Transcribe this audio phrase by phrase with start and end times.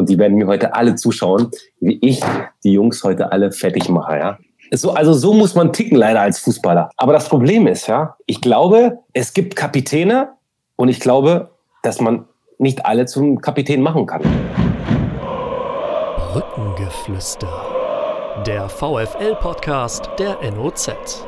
[0.00, 1.50] und die werden mir heute alle zuschauen,
[1.80, 2.20] wie ich
[2.64, 4.38] die Jungs heute alle fertig mache, ja.
[4.72, 6.90] So, also so muss man ticken leider als Fußballer.
[6.96, 10.30] Aber das Problem ist, ja, ich glaube, es gibt Kapitäne
[10.76, 11.50] und ich glaube,
[11.82, 12.26] dass man
[12.58, 14.22] nicht alle zum Kapitän machen kann.
[16.32, 17.48] Brückengeflüster.
[18.46, 21.26] Der VFL-Podcast der NOZ.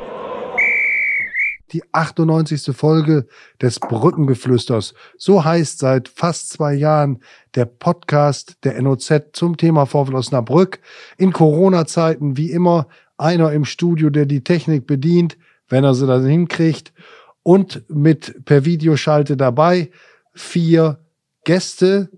[1.73, 2.75] Die 98.
[2.75, 3.25] Folge
[3.59, 4.93] des Brückengeflüsters.
[5.17, 7.19] So heißt seit fast zwei Jahren
[7.55, 10.79] der Podcast der NOZ zum Thema VfL Osnabrück.
[11.17, 15.35] In Corona-Zeiten wie immer einer im Studio, der die Technik bedient,
[15.67, 16.93] wenn er sie dann hinkriegt.
[17.41, 19.89] Und mit per Videoschalte dabei
[20.33, 20.99] vier
[21.43, 22.09] Gäste.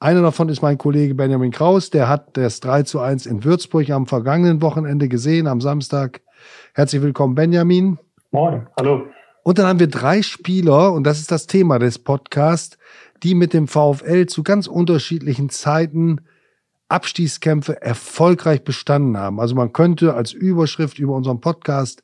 [0.00, 3.90] Einer davon ist mein Kollege Benjamin Kraus, der hat das 3 zu 1 in Würzburg
[3.90, 6.22] am vergangenen Wochenende gesehen, am Samstag.
[6.74, 7.98] Herzlich willkommen, Benjamin.
[8.34, 9.08] Moin, hallo.
[9.42, 12.78] Und dann haben wir drei Spieler, und das ist das Thema des Podcasts,
[13.22, 16.22] die mit dem VfL zu ganz unterschiedlichen Zeiten
[16.88, 19.38] Abstiegskämpfe erfolgreich bestanden haben.
[19.38, 22.02] Also man könnte als Überschrift über unseren Podcast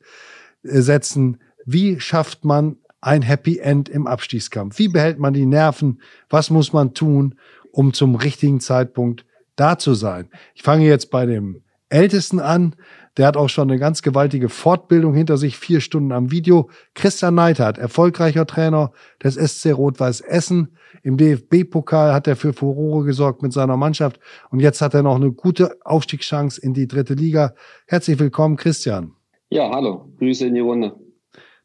[0.61, 4.77] äh, setzen, wie schafft man ein Happy End im Abstiegskampf?
[4.77, 5.99] Wie behält man die Nerven?
[6.29, 7.39] Was muss man tun,
[7.71, 10.29] um zum richtigen Zeitpunkt da zu sein?
[10.53, 12.75] Ich fange jetzt bei dem Ältesten an.
[13.19, 16.69] Der hat auch schon eine ganz gewaltige Fortbildung hinter sich, vier Stunden am Video.
[16.95, 20.77] Christian Neidhardt, erfolgreicher Trainer des SC Rot-Weiß Essen.
[21.03, 24.21] Im DFB-Pokal hat er für Furore gesorgt mit seiner Mannschaft.
[24.51, 27.55] Und jetzt hat er noch eine gute Aufstiegschance in die dritte Liga.
[27.87, 29.11] Herzlich willkommen, Christian.
[29.49, 30.13] Ja, hallo.
[30.19, 30.95] Grüße in die Runde.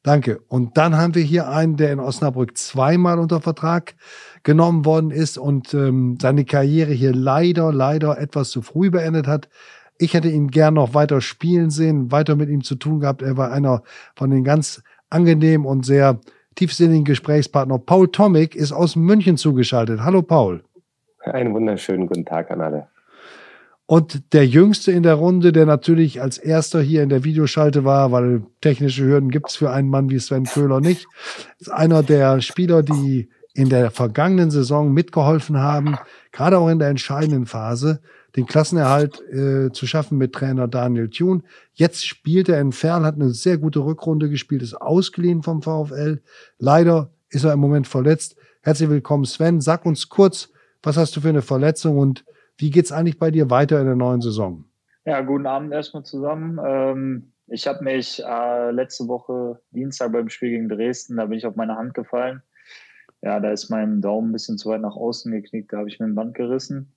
[0.02, 0.40] Danke.
[0.48, 3.94] Und dann haben wir hier einen, der in Osnabrück zweimal unter Vertrag
[4.42, 9.48] genommen worden ist und ähm, seine Karriere hier leider, leider etwas zu früh beendet hat.
[9.98, 13.22] Ich hätte ihn gern noch weiter spielen sehen, weiter mit ihm zu tun gehabt.
[13.22, 13.82] Er war einer
[14.16, 16.20] von den ganz angenehmen und sehr
[16.56, 17.78] tiefsinnigen Gesprächspartner.
[17.78, 20.00] Paul Tomic ist aus München zugeschaltet.
[20.00, 20.64] Hallo Paul.
[21.20, 22.88] Einen wunderschönen guten Tag an alle.
[23.86, 28.12] Und der Jüngste in der Runde, der natürlich als erster hier in der Videoschalte war,
[28.12, 31.06] weil technische Hürden gibt es für einen Mann wie Sven Köhler nicht,
[31.58, 35.96] ist einer der Spieler, die in der vergangenen Saison mitgeholfen haben,
[36.32, 38.00] gerade auch in der entscheidenden Phase,
[38.36, 41.42] den Klassenerhalt äh, zu schaffen mit Trainer Daniel Thune.
[41.72, 46.20] Jetzt spielt er in Ferl, hat eine sehr gute Rückrunde gespielt, ist ausgeliehen vom VfL.
[46.58, 48.36] Leider ist er im Moment verletzt.
[48.62, 49.60] Herzlich willkommen, Sven.
[49.60, 50.50] Sag uns kurz,
[50.82, 52.24] was hast du für eine Verletzung und
[52.56, 54.64] wie geht's eigentlich bei dir weiter in der neuen Saison?
[55.04, 56.58] Ja, guten Abend erstmal zusammen.
[56.64, 61.46] Ähm, ich habe mich äh, letzte Woche Dienstag beim Spiel gegen Dresden, da bin ich
[61.46, 62.42] auf meine Hand gefallen.
[63.22, 66.00] Ja, da ist mein Daumen ein bisschen zu weit nach außen geknickt, da habe ich
[66.00, 66.93] mir ein Band gerissen.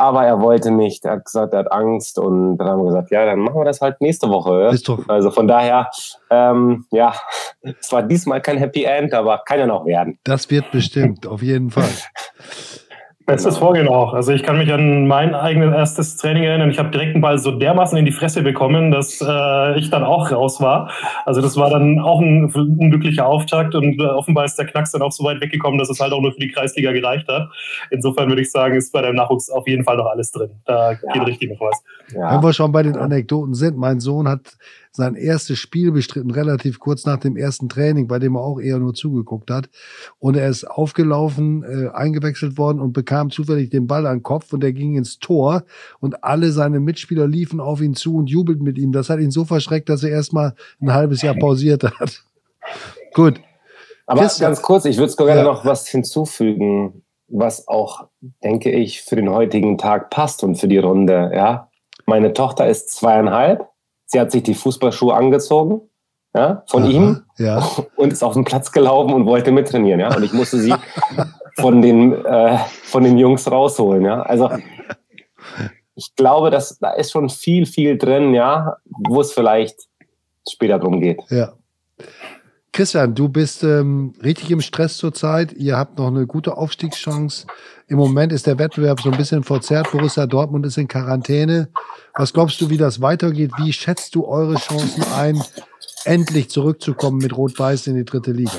[0.00, 1.04] Aber er wollte nicht.
[1.04, 2.18] Er hat gesagt, er hat Angst.
[2.18, 4.70] Und dann haben wir gesagt, ja, dann machen wir das halt nächste Woche.
[4.72, 5.06] Ist doch.
[5.08, 5.90] Also von daher,
[6.30, 7.12] ähm, ja,
[7.62, 10.18] es war diesmal kein Happy End, aber kann ja noch werden.
[10.24, 11.84] Das wird bestimmt, auf jeden Fall.
[13.26, 13.66] Bestes genau.
[13.66, 14.14] Vorgehen auch.
[14.14, 16.70] Also ich kann mich an mein eigenes erstes Training erinnern.
[16.70, 20.02] Ich habe direkt einen Ball so dermaßen in die Fresse bekommen, dass äh, ich dann
[20.02, 20.90] auch raus war.
[21.26, 25.02] Also das war dann auch ein unglücklicher Auftakt und äh, offenbar ist der Knacks dann
[25.02, 27.50] auch so weit weggekommen, dass es halt auch nur für die Kreisliga gereicht hat.
[27.90, 30.50] Insofern würde ich sagen, ist bei dem Nachwuchs auf jeden Fall noch alles drin.
[30.64, 30.98] Da ja.
[31.12, 31.82] geht richtig noch was.
[32.14, 32.34] Ja.
[32.34, 34.56] Wenn wir schon bei den Anekdoten sind, mein Sohn hat
[34.92, 38.78] sein erstes Spiel bestritten, relativ kurz nach dem ersten Training, bei dem er auch eher
[38.78, 39.68] nur zugeguckt hat.
[40.18, 44.52] Und er ist aufgelaufen, äh, eingewechselt worden und bekam zufällig den Ball an den Kopf
[44.52, 45.64] und er ging ins Tor
[46.00, 48.92] und alle seine Mitspieler liefen auf ihn zu und jubelten mit ihm.
[48.92, 52.24] Das hat ihn so verschreckt, dass er erstmal ein halbes Jahr pausiert hat.
[53.14, 53.40] Gut.
[54.06, 55.44] Aber Christian, ganz kurz, ich würde sogar ja.
[55.44, 58.08] noch was hinzufügen, was auch,
[58.42, 61.30] denke ich, für den heutigen Tag passt und für die Runde.
[61.32, 61.70] Ja,
[62.06, 63.69] meine Tochter ist zweieinhalb
[64.12, 65.82] Sie hat sich die Fußballschuhe angezogen,
[66.34, 67.64] ja, von Aha, ihm ja.
[67.96, 70.14] und ist auf den Platz gelaufen und wollte mittrainieren, ja.
[70.14, 70.74] Und ich musste sie
[71.60, 74.22] von den, äh, von den Jungs rausholen, ja.
[74.22, 74.50] Also
[75.94, 79.88] ich glaube, dass da ist schon viel, viel drin, ja, wo es vielleicht
[80.48, 81.22] später drum geht.
[81.30, 81.52] Ja.
[82.72, 85.52] Christian, du bist ähm, richtig im Stress zurzeit.
[85.54, 87.46] Ihr habt noch eine gute Aufstiegschance.
[87.88, 89.90] Im Moment ist der Wettbewerb so ein bisschen verzerrt.
[89.90, 91.68] Borussia Dortmund ist in Quarantäne.
[92.14, 93.50] Was glaubst du, wie das weitergeht?
[93.58, 95.42] Wie schätzt du eure Chancen ein,
[96.04, 98.52] endlich zurückzukommen mit Rot-Weiß in die dritte Liga?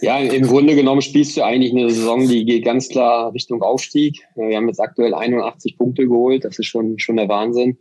[0.00, 4.18] Ja, im Grunde genommen spielst du eigentlich eine Saison, die geht ganz klar Richtung Aufstieg.
[4.34, 6.44] Wir haben jetzt aktuell 81 Punkte geholt.
[6.44, 7.78] Das ist schon, schon der Wahnsinn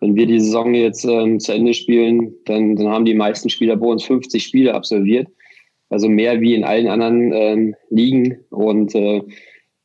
[0.00, 3.76] wenn wir die Saison jetzt ähm, zu Ende spielen, dann, dann haben die meisten Spieler
[3.76, 5.28] bei uns 50 Spiele absolviert.
[5.90, 8.44] Also mehr wie in allen anderen ähm, Ligen.
[8.50, 9.22] Und äh,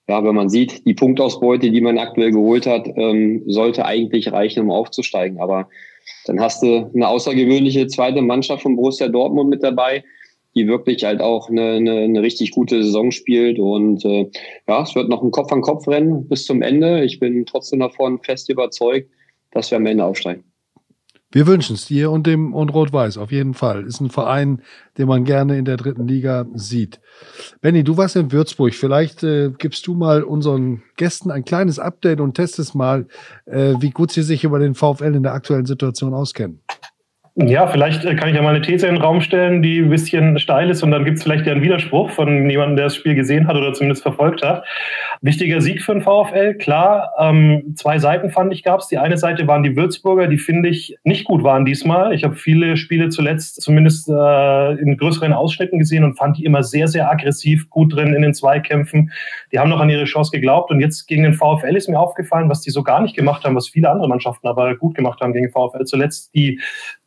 [0.08, 4.64] ja, wenn man sieht, die Punktausbeute, die man aktuell geholt hat, ähm, sollte eigentlich reichen,
[4.64, 5.40] um aufzusteigen.
[5.40, 5.70] Aber
[6.26, 10.04] dann hast du eine außergewöhnliche zweite Mannschaft von Borussia Dortmund mit dabei,
[10.56, 13.58] die wirklich halt auch eine, eine, eine richtig gute Saison spielt.
[13.60, 14.30] Und äh,
[14.68, 17.04] ja, es wird noch ein Kopf-an-Kopf-Rennen bis zum Ende.
[17.06, 19.10] Ich bin trotzdem davon fest überzeugt,
[19.54, 20.44] dass wir am Ende aufsteigen.
[21.34, 23.88] Wir wünschen es dir und dem und Rot-Weiß auf jeden Fall.
[23.88, 24.62] Ist ein Verein,
[25.00, 27.02] den man gerne in der dritten Liga sieht.
[27.60, 28.76] Benny, du warst in Würzburg.
[28.76, 33.08] Vielleicht äh, gibst du mal unseren Gästen ein kleines Update und testest mal,
[33.46, 36.62] äh, wie gut sie sich über den VfL in der aktuellen Situation auskennen.
[37.36, 39.90] Ja, vielleicht äh, kann ich ja mal eine These in den Raum stellen, die ein
[39.90, 42.96] bisschen steil ist und dann gibt es vielleicht ja einen Widerspruch von jemandem, der das
[42.96, 44.64] Spiel gesehen hat oder zumindest verfolgt hat.
[45.22, 47.12] Wichtiger Sieg für den VfL, klar.
[47.18, 48.88] Ähm, zwei Seiten fand ich gab es.
[48.88, 52.14] Die eine Seite waren die Würzburger, die finde ich nicht gut waren diesmal.
[52.14, 56.62] Ich habe viele Spiele zuletzt zumindest äh, in größeren Ausschnitten gesehen und fand die immer
[56.62, 59.12] sehr, sehr aggressiv, gut drin in den Zweikämpfen.
[59.52, 62.48] Die haben noch an ihre Chance geglaubt und jetzt gegen den VfL ist mir aufgefallen,
[62.48, 65.34] was die so gar nicht gemacht haben, was viele andere Mannschaften aber gut gemacht haben
[65.34, 66.36] gegen den VfL zuletzt.
[66.36, 66.60] Die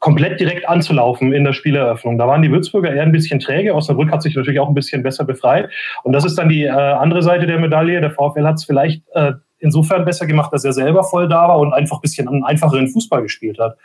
[0.07, 2.17] komplett direkt anzulaufen in der Spieleröffnung.
[2.17, 3.75] Da waren die Würzburger eher ein bisschen träge.
[3.75, 5.69] Osnabrück hat sich natürlich auch ein bisschen besser befreit.
[6.05, 8.01] Und das ist dann die äh, andere Seite der Medaille.
[8.01, 11.59] Der VfL hat es vielleicht äh, insofern besser gemacht, dass er selber voll da war
[11.59, 13.79] und einfach ein bisschen einen einfacheren Fußball gespielt hat.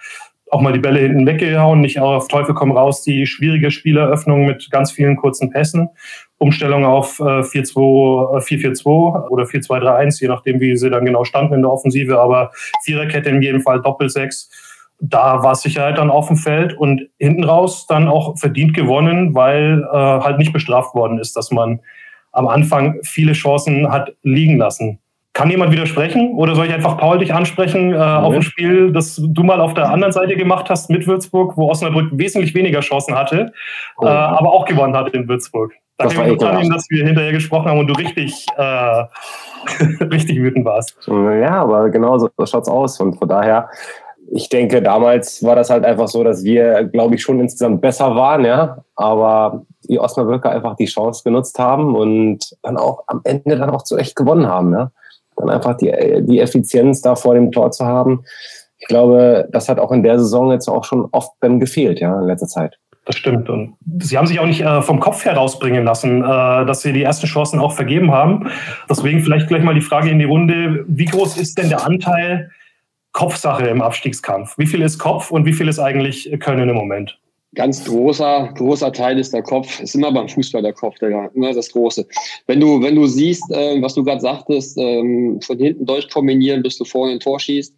[0.51, 4.69] Auch mal die Bälle hinten weggehauen, nicht auf Teufel komm raus, die schwierige Spieleröffnung mit
[4.69, 5.89] ganz vielen kurzen Pässen.
[6.37, 11.61] Umstellung auf äh, 4-4-2 äh, oder 4-2-3-1, je nachdem, wie sie dann genau standen in
[11.63, 12.51] der Offensive, aber
[12.83, 14.70] Viererkette in jedem Fall Doppel-Sechs
[15.01, 19.83] da war Sicherheit dann auf dem Feld und hinten raus dann auch verdient gewonnen, weil
[19.91, 21.79] äh, halt nicht bestraft worden ist, dass man
[22.31, 24.99] am Anfang viele Chancen hat liegen lassen.
[25.33, 28.21] Kann jemand widersprechen oder soll ich einfach Paul dich ansprechen äh, ja.
[28.21, 31.69] auf ein Spiel, das du mal auf der anderen Seite gemacht hast mit Würzburg, wo
[31.69, 33.51] Osnabrück wesentlich weniger Chancen hatte,
[33.97, 34.05] oh.
[34.05, 35.73] äh, aber auch gewonnen hat in Würzburg.
[35.97, 39.03] Da kann ich annehmen, dass wir hinterher gesprochen haben und du richtig, äh,
[40.05, 40.97] richtig wütend warst.
[41.07, 42.99] Ja, aber genau so schaut es aus.
[42.99, 43.69] Und von daher
[44.33, 48.15] ich denke, damals war das halt einfach so, dass wir, glaube ich, schon insgesamt besser
[48.15, 48.83] waren, ja.
[48.95, 53.83] Aber die Osnabrücker einfach die Chance genutzt haben und dann auch am Ende dann auch
[53.83, 54.91] zurecht gewonnen haben, ja.
[55.35, 55.91] Dann einfach die,
[56.21, 58.23] die Effizienz da vor dem Tor zu haben.
[58.79, 62.19] Ich glaube, das hat auch in der Saison jetzt auch schon oft dann gefehlt, ja,
[62.19, 62.77] in letzter Zeit.
[63.05, 63.49] Das stimmt.
[63.49, 67.03] Und sie haben sich auch nicht äh, vom Kopf herausbringen lassen, äh, dass sie die
[67.03, 68.49] ersten Chancen auch vergeben haben.
[68.89, 72.51] Deswegen vielleicht gleich mal die Frage in die Runde, wie groß ist denn der Anteil
[73.13, 74.57] Kopfsache im Abstiegskampf?
[74.57, 77.17] Wie viel ist Kopf und wie viel ist eigentlich Können im Moment?
[77.53, 79.81] Ganz großer, großer Teil ist der Kopf.
[79.81, 82.07] Ist immer beim Fußball der Kopf, der, immer das Große.
[82.47, 86.77] Wenn du, wenn du siehst, äh, was du gerade sagtest, ähm, von hinten durchkombinieren, bis
[86.77, 87.75] du vorne ein Tor schießt,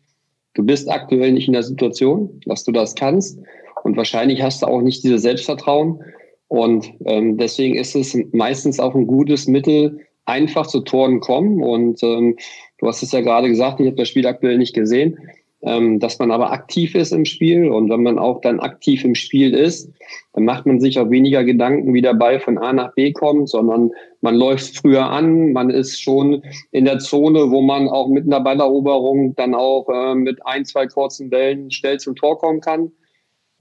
[0.53, 3.39] du bist aktuell nicht in der Situation, dass du das kannst.
[3.83, 6.03] Und wahrscheinlich hast du auch nicht dieses Selbstvertrauen.
[6.49, 11.63] Und ähm, deswegen ist es meistens auch ein gutes Mittel, einfach zu Toren kommen.
[11.63, 12.37] Und ähm,
[12.79, 15.17] du hast es ja gerade gesagt, ich habe das Spiel aktuell nicht gesehen.
[15.63, 17.69] ähm, dass man aber aktiv ist im Spiel.
[17.69, 19.89] Und wenn man auch dann aktiv im Spiel ist,
[20.33, 23.49] dann macht man sich auch weniger Gedanken, wie der Ball von A nach B kommt,
[23.49, 28.25] sondern man läuft früher an, man ist schon in der Zone, wo man auch mit
[28.25, 32.91] einer Balleroberung dann auch äh, mit ein, zwei kurzen Bällen schnell zum Tor kommen kann.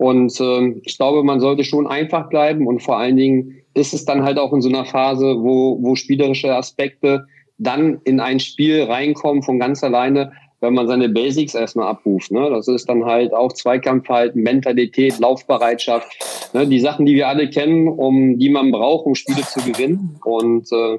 [0.02, 4.04] Und äh, ich glaube, man sollte schon einfach bleiben und vor allen Dingen ist es
[4.04, 7.26] dann halt auch in so einer Phase, wo, wo spielerische Aspekte
[7.58, 12.32] dann in ein Spiel reinkommen von ganz alleine, wenn man seine Basics erstmal abruft.
[12.32, 12.50] Ne?
[12.50, 16.08] Das ist dann halt auch Zweikampfverhalten, Mentalität, Laufbereitschaft.
[16.52, 16.66] Ne?
[16.66, 20.18] Die Sachen, die wir alle kennen, um die man braucht, um Spiele zu gewinnen.
[20.24, 20.98] Und äh,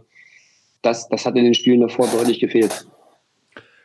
[0.81, 2.87] das, das hat in den Spielen davor deutlich gefehlt.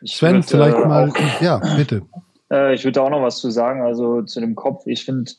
[0.05, 2.03] Sven, würde, vielleicht mal, auch, ja, bitte.
[2.51, 4.83] Äh, ich würde auch noch was zu sagen, also zu dem Kopf.
[4.85, 5.31] Ich finde,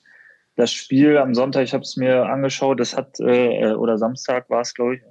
[0.57, 4.61] das Spiel am Sonntag, ich habe es mir angeschaut, das hat, äh, oder Samstag war
[4.61, 5.03] es, glaube ich,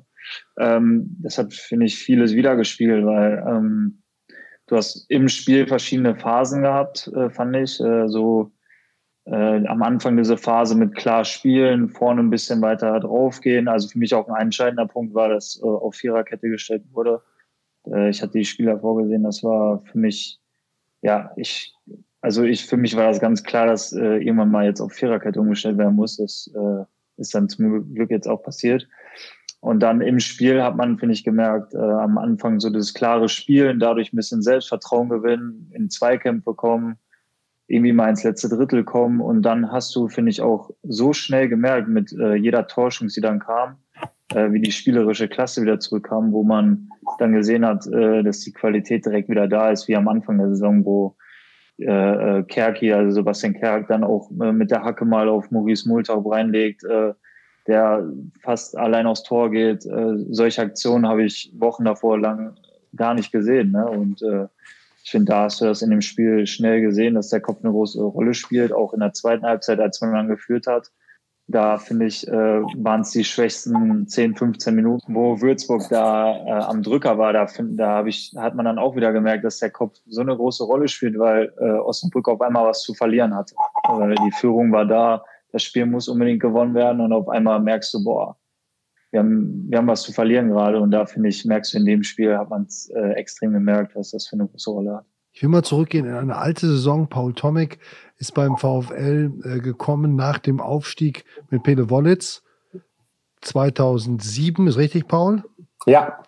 [0.60, 4.04] ähm, das hat, finde ich, vieles wiedergespiegelt, weil ähm,
[4.68, 7.80] du hast im Spiel verschiedene Phasen gehabt, äh, fand ich.
[7.80, 8.52] Äh, so
[9.26, 13.68] äh, am Anfang diese Phase mit klar spielen, vorne ein bisschen weiter draufgehen.
[13.68, 17.22] Also für mich auch ein entscheidender Punkt war, dass äh, auf Viererkette gestellt wurde.
[17.86, 20.40] Äh, ich hatte die Spieler vorgesehen, das war für mich,
[21.02, 21.74] ja, ich,
[22.22, 25.40] also ich, für mich war das ganz klar, dass äh, irgendwann mal jetzt auf Viererkette
[25.40, 26.18] umgestellt werden muss.
[26.18, 26.84] Das äh,
[27.18, 28.88] ist dann zum Glück jetzt auch passiert.
[29.62, 33.28] Und dann im Spiel hat man, finde ich, gemerkt, äh, am Anfang so das klare
[33.28, 36.98] Spielen, dadurch ein bisschen Selbstvertrauen gewinnen, in Zweikämpfe kommen,
[37.68, 39.20] irgendwie mal ins letzte Drittel kommen.
[39.20, 43.22] Und dann hast du, finde ich, auch so schnell gemerkt mit äh, jeder Torschung, die
[43.22, 43.78] dann kam,
[44.34, 48.54] äh, wie die spielerische Klasse wieder zurückkam, wo man dann gesehen hat, äh, dass die
[48.54, 51.16] Qualität direkt wieder da ist, wie am Anfang der Saison, wo
[51.80, 55.88] äh, äh Kerki, also Sebastian Kerk, dann auch äh, mit der Hacke mal auf Maurice
[55.88, 57.14] Multau reinlegt, äh,
[57.68, 58.04] der
[58.42, 59.86] fast allein aufs Tor geht.
[59.86, 62.56] Äh, solche Aktionen habe ich Wochen davor lang
[62.96, 63.72] gar nicht gesehen.
[63.72, 63.86] Ne?
[63.88, 64.48] Und äh,
[65.04, 67.72] ich finde, da hast du das in dem Spiel schnell gesehen, dass der Kopf eine
[67.72, 70.92] große Rolle spielt, auch in der zweiten Halbzeit, als man dann geführt hat.
[71.52, 76.52] Da finde ich, äh, waren es die schwächsten 10, 15 Minuten, wo Würzburg da äh,
[76.52, 77.34] am Drücker war.
[77.34, 80.36] Da, find, da ich, hat man dann auch wieder gemerkt, dass der Kopf so eine
[80.36, 83.56] große Rolle spielt, weil äh, Osnabrück auf einmal was zu verlieren hatte.
[83.82, 87.96] Also die Führung war da, das Spiel muss unbedingt gewonnen werden und auf einmal merkst
[87.96, 88.38] du, boah,
[89.10, 91.86] wir haben, wir haben was zu verlieren gerade und da finde ich, merkst du in
[91.86, 95.06] dem Spiel, hat man es äh, extrem gemerkt, was das für eine große Rolle hat.
[95.32, 97.08] Ich will mal zurückgehen in eine alte Saison.
[97.08, 97.80] Paul Tomek
[98.20, 102.44] ist beim VfL äh, gekommen nach dem Aufstieg mit Pele Wollitz
[103.42, 104.68] 2007.
[104.68, 105.44] Ist richtig, Paul?
[105.86, 106.22] Ja.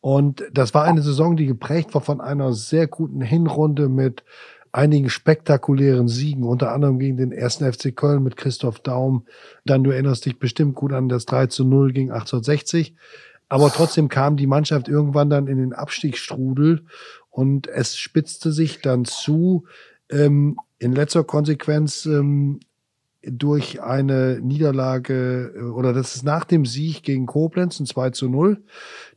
[0.00, 4.24] Und das war eine Saison, die geprägt war von einer sehr guten Hinrunde mit
[4.72, 9.26] einigen spektakulären Siegen, unter anderem gegen den ersten FC Köln mit Christoph Daum.
[9.64, 12.94] Dann, du erinnerst dich bestimmt gut an das 3 zu 0 gegen 1860.
[13.48, 16.84] Aber trotzdem kam die Mannschaft irgendwann dann in den Abstiegsstrudel
[17.30, 19.64] und es spitzte sich dann zu,
[20.08, 22.58] ähm, in letzter Konsequenz ähm,
[23.22, 28.28] durch eine Niederlage, äh, oder das ist nach dem Sieg gegen Koblenz, ein 2 zu
[28.28, 28.62] 0.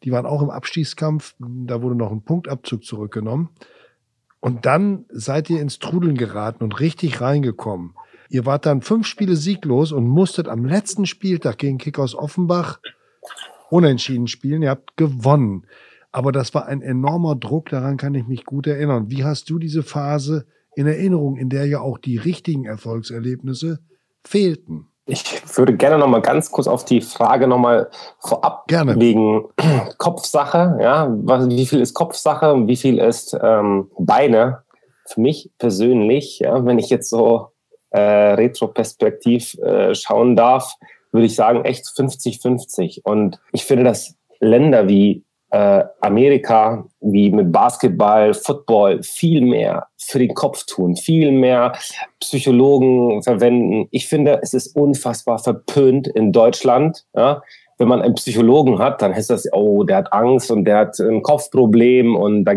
[0.03, 3.49] Die waren auch im Abstiegskampf, da wurde noch ein Punktabzug zurückgenommen.
[4.41, 7.95] Und dann seid ihr ins Trudeln geraten und richtig reingekommen.
[8.29, 12.79] Ihr wart dann fünf Spiele sieglos und musstet am letzten Spieltag gegen Kickers Offenbach
[13.69, 14.63] unentschieden spielen.
[14.63, 15.65] Ihr habt gewonnen.
[16.11, 19.09] Aber das war ein enormer Druck, daran kann ich mich gut erinnern.
[19.09, 23.79] Wie hast du diese Phase in Erinnerung, in der ja auch die richtigen Erfolgserlebnisse
[24.23, 24.87] fehlten?
[25.05, 27.89] Ich würde gerne noch mal ganz kurz auf die Frage noch mal
[28.19, 28.97] vorab gerne.
[28.99, 29.43] wegen
[29.97, 30.77] Kopfsache.
[30.81, 34.63] Ja, was, wie viel ist Kopfsache und wie viel ist ähm, Beine?
[35.05, 37.49] Für mich persönlich, ja, wenn ich jetzt so
[37.89, 40.75] äh, retroperspektiv äh, schauen darf,
[41.11, 43.01] würde ich sagen echt 50-50.
[43.03, 45.23] Und ich finde, dass Länder wie
[45.53, 51.73] äh, Amerika wie mit Basketball, Football viel mehr für den Kopf tun, viel mehr
[52.19, 53.87] Psychologen verwenden.
[53.91, 57.05] Ich finde, es ist unfassbar verpönt in Deutschland.
[57.15, 57.43] Ja?
[57.77, 60.99] Wenn man einen Psychologen hat, dann heißt das, oh, der hat Angst und der hat
[60.99, 62.53] ein Kopfproblem und da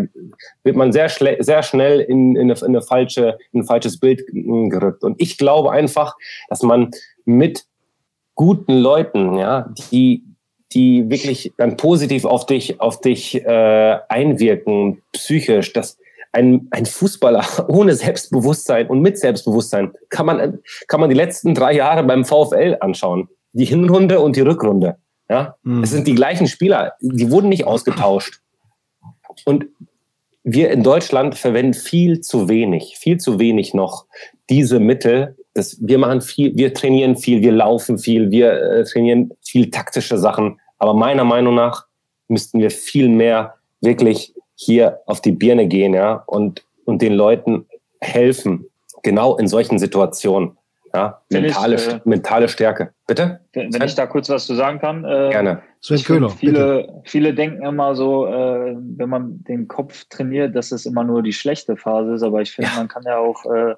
[0.65, 4.23] wird man sehr, sehr schnell in, in, eine, in, eine falsche, in ein falsches Bild
[4.27, 5.05] gerückt.
[5.05, 6.17] Und ich glaube einfach,
[6.49, 6.93] dass man
[7.27, 7.67] mit
[8.35, 10.26] guten Leuten, ja, die
[10.77, 15.97] die wirklich dann positiv auf dich, auf dich äh, einwirken, psychisch, dass
[16.33, 21.73] ein, ein Fußballer ohne Selbstbewusstsein und mit Selbstbewusstsein kann man, kann man die letzten drei
[21.73, 23.29] Jahre beim VfL anschauen.
[23.55, 24.99] Die Hinrunde und die Rückrunde.
[25.31, 25.83] Ja, mhm.
[25.83, 28.41] es sind die gleichen Spieler, die wurden nicht ausgetauscht.
[29.47, 29.67] Und
[30.45, 34.05] wir in Deutschland verwenden viel zu wenig, viel zu wenig noch
[34.51, 35.37] diese Mittel.
[35.55, 40.19] Das, wir machen viel, wir trainieren viel, wir laufen viel, wir äh, trainieren viel taktische
[40.19, 40.61] Sachen.
[40.79, 41.87] Aber meiner Meinung nach
[42.29, 47.67] müssten wir viel mehr wirklich hier auf die Birne gehen, ja, und, und den Leuten
[48.01, 48.67] helfen,
[49.03, 50.57] genau in solchen Situationen.
[50.95, 52.95] Ja, mentale, ich, äh, mentale Stärke.
[53.07, 53.41] Bitte?
[53.53, 55.05] Wenn, wenn ich da kurz was zu sagen kann.
[55.05, 55.61] Äh, Gerne.
[55.83, 60.87] Sven Köhler, viele, viele denken immer so, äh, wenn man den Kopf trainiert, dass es
[60.87, 62.23] immer nur die schlechte Phase ist.
[62.23, 62.79] Aber ich finde, ja.
[62.79, 63.75] man kann ja auch äh,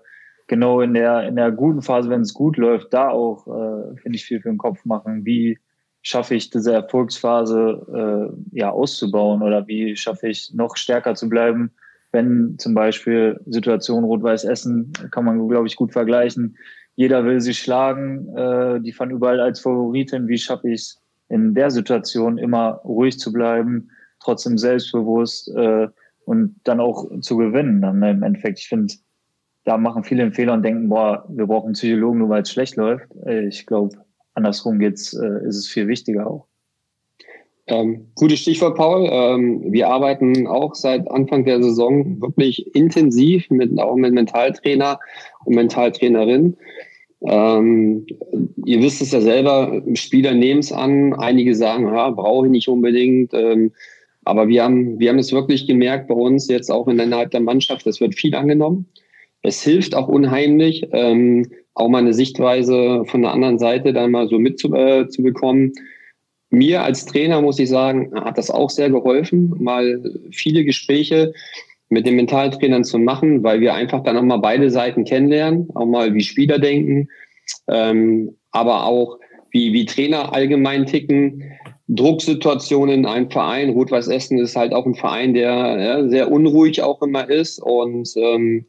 [0.46, 4.16] genau in der, in der guten Phase, wenn es gut läuft, da auch, äh, finde
[4.16, 5.24] ich, viel für den Kopf machen.
[5.24, 5.58] Wie
[6.08, 11.70] schaffe ich diese Erfolgsphase äh, ja auszubauen oder wie schaffe ich noch stärker zu bleiben,
[12.12, 16.56] wenn zum Beispiel Situation Rot-Weiß Essen, kann man, glaube ich, gut vergleichen.
[16.96, 20.28] Jeder will sie schlagen, äh, die fahren überall als Favoritin.
[20.28, 25.88] Wie schaffe ich es in der Situation immer ruhig zu bleiben, trotzdem selbstbewusst äh,
[26.24, 28.60] und dann auch zu gewinnen dann im Endeffekt.
[28.60, 28.94] Ich finde,
[29.64, 32.76] da machen viele einen Fehler und denken, boah, wir brauchen Psychologen, nur weil es schlecht
[32.76, 33.14] läuft.
[33.26, 34.07] Äh, ich glaube,
[34.38, 36.46] andersrum geht's, äh, ist es viel wichtiger auch.
[37.66, 39.08] Ähm, gutes Stichwort, Paul.
[39.10, 44.98] Ähm, wir arbeiten auch seit Anfang der Saison wirklich intensiv mit, auch mit Mentaltrainer
[45.44, 46.56] und Mentaltrainerin.
[47.26, 48.06] Ähm,
[48.64, 51.12] ihr wisst es ja selber, Spieler nehmen es an.
[51.14, 53.34] Einige sagen, ja, brauche ich nicht unbedingt.
[53.34, 53.72] Ähm,
[54.24, 57.86] aber wir haben, wir haben es wirklich gemerkt bei uns jetzt auch innerhalb der Mannschaft,
[57.86, 58.86] es wird viel angenommen.
[59.42, 61.46] Es hilft auch unheimlich, ähm,
[61.78, 65.72] auch mal eine Sichtweise von der anderen Seite dann mal so mitzubekommen.
[65.74, 65.80] Äh,
[66.50, 71.32] Mir als Trainer muss ich sagen, hat das auch sehr geholfen, mal viele Gespräche
[71.90, 75.86] mit den Mentaltrainern zu machen, weil wir einfach dann auch mal beide Seiten kennenlernen, auch
[75.86, 77.08] mal wie Spieler denken,
[77.68, 79.18] ähm, aber auch
[79.50, 81.42] wie, wie Trainer allgemein ticken.
[81.90, 83.70] Drucksituationen in einem Verein.
[83.70, 88.12] Rot-Weiß Essen ist halt auch ein Verein, der ja, sehr unruhig auch immer ist und
[88.16, 88.66] ähm,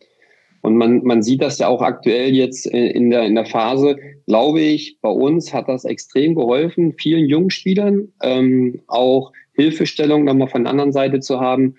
[0.61, 3.97] und man, man sieht das ja auch aktuell jetzt in der, in der Phase,
[4.27, 10.49] glaube ich, bei uns hat das extrem geholfen, vielen jungen Spielern ähm, auch Hilfestellung nochmal
[10.49, 11.75] von der anderen Seite zu haben.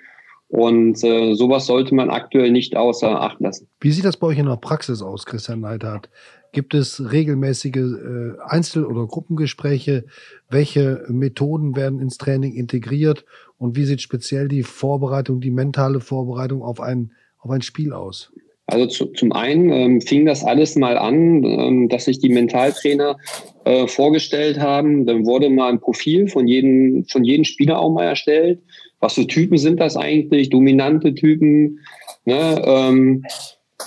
[0.49, 3.69] Und äh, sowas sollte man aktuell nicht außer Acht lassen.
[3.81, 6.11] Wie sieht das bei euch in der Praxis aus, Christian Neidhardt?
[6.53, 10.07] Gibt es regelmäßige äh, Einzel- oder Gruppengespräche?
[10.49, 13.25] Welche Methoden werden ins Training integriert?
[13.59, 18.33] Und wie sieht speziell die Vorbereitung, die mentale Vorbereitung auf ein, auf ein Spiel aus?
[18.71, 23.17] Also zu, zum einen ähm, fing das alles mal an, ähm, dass sich die Mentaltrainer
[23.65, 25.07] äh, vorgestellt haben.
[25.07, 28.61] Dann wurde mal ein Profil von jedem, von jedem Spieler auch mal erstellt.
[29.01, 30.51] Was für Typen sind das eigentlich?
[30.51, 31.81] Dominante Typen?
[32.25, 32.63] Ne?
[32.65, 33.25] Ähm,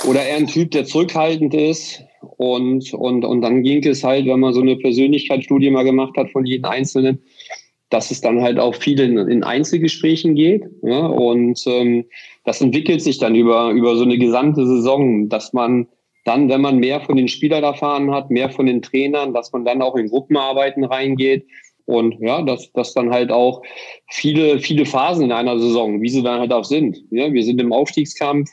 [0.08, 2.04] oder eher ein Typ, der zurückhaltend ist.
[2.38, 6.32] Und, und, und dann ging es halt, wenn man so eine Persönlichkeitsstudie mal gemacht hat
[6.32, 7.20] von jedem Einzelnen,
[7.94, 10.66] dass es dann halt auch viel in, in Einzelgesprächen geht.
[10.82, 11.06] Ja?
[11.06, 12.06] Und ähm,
[12.44, 15.88] das entwickelt sich dann über, über so eine gesamte Saison, dass man
[16.26, 19.64] dann, wenn man mehr von den Spielern erfahren hat, mehr von den Trainern, dass man
[19.64, 21.46] dann auch in Gruppenarbeiten reingeht
[21.86, 23.62] und ja, dass, dass dann halt auch
[24.10, 26.98] viele, viele Phasen in einer Saison, wie sie dann halt auch sind.
[27.12, 28.50] Ja, wir sind im Aufstiegskampf,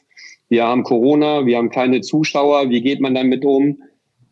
[0.50, 3.78] wir haben Corona, wir haben keine Zuschauer, wie geht man damit um?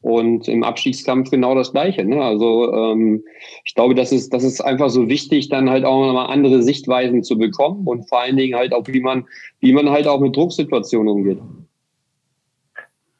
[0.00, 2.04] Und im Abstiegskampf genau das Gleiche.
[2.04, 2.22] Ne?
[2.22, 3.24] Also ähm,
[3.64, 7.24] ich glaube, das ist, das ist einfach so wichtig, dann halt auch nochmal andere Sichtweisen
[7.24, 9.26] zu bekommen und vor allen Dingen halt auch, wie man,
[9.60, 11.38] wie man halt auch mit Drucksituationen umgeht.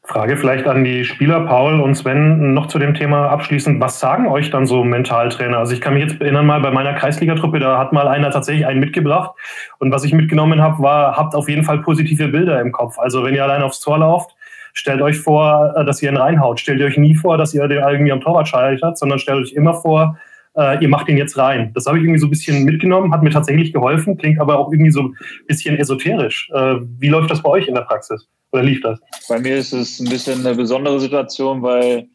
[0.08, 3.78] Frage vielleicht an die Spieler Paul und Sven noch zu dem Thema abschließend.
[3.78, 5.58] Was sagen euch dann so Mentaltrainer?
[5.58, 8.66] Also ich kann mich jetzt erinnern mal bei meiner Kreisligatruppe, da hat mal einer tatsächlich
[8.66, 9.32] einen mitgebracht
[9.78, 12.98] und was ich mitgenommen habe, war, habt auf jeden Fall positive Bilder im Kopf.
[12.98, 14.34] Also wenn ihr allein aufs Tor lauft,
[14.72, 16.58] stellt euch vor, äh, dass ihr ihn reinhaut.
[16.58, 19.74] Stellt euch nie vor, dass ihr den irgendwie am Torwart scheitert, sondern stellt euch immer
[19.74, 20.16] vor,
[20.56, 21.72] äh, ihr macht ihn jetzt rein.
[21.74, 24.72] Das habe ich irgendwie so ein bisschen mitgenommen, hat mir tatsächlich geholfen, klingt aber auch
[24.72, 26.50] irgendwie so ein bisschen esoterisch.
[26.54, 28.28] Äh, wie läuft das bei euch in der Praxis?
[28.52, 29.00] Oder lief das?
[29.28, 32.08] Bei mir ist es ein bisschen eine besondere Situation, weil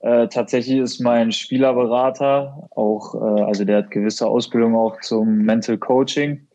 [0.00, 5.76] äh, tatsächlich ist mein Spielerberater auch, äh, also der hat gewisse Ausbildung auch zum Mental
[5.78, 6.46] Coaching.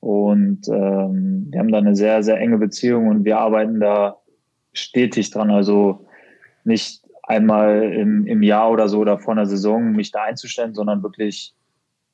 [0.00, 4.18] Und ähm, wir haben da eine sehr, sehr enge Beziehung und wir arbeiten da
[4.72, 5.50] stetig dran.
[5.50, 6.06] Also
[6.64, 11.02] nicht einmal im, im Jahr oder so oder vor einer Saison mich da einzustellen, sondern
[11.02, 11.54] wirklich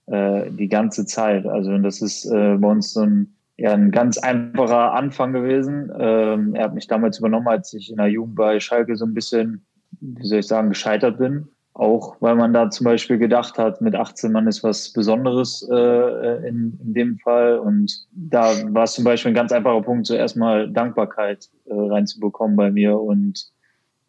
[0.06, 1.46] äh, die ganze Zeit.
[1.46, 5.92] Also das ist äh, bei uns so ein, ja, ein ganz einfacher Anfang gewesen.
[5.98, 9.14] Ähm, er hat mich damals übernommen, als ich in der Jugend bei Schalke so ein
[9.14, 9.64] bisschen,
[10.00, 11.48] wie soll ich sagen, gescheitert bin.
[11.74, 16.48] Auch weil man da zum Beispiel gedacht hat, mit 18 Mann ist was Besonderes äh,
[16.48, 17.58] in, in dem Fall.
[17.58, 22.56] Und da war es zum Beispiel ein ganz einfacher Punkt, zuerst mal Dankbarkeit äh, reinzubekommen
[22.56, 23.51] bei mir und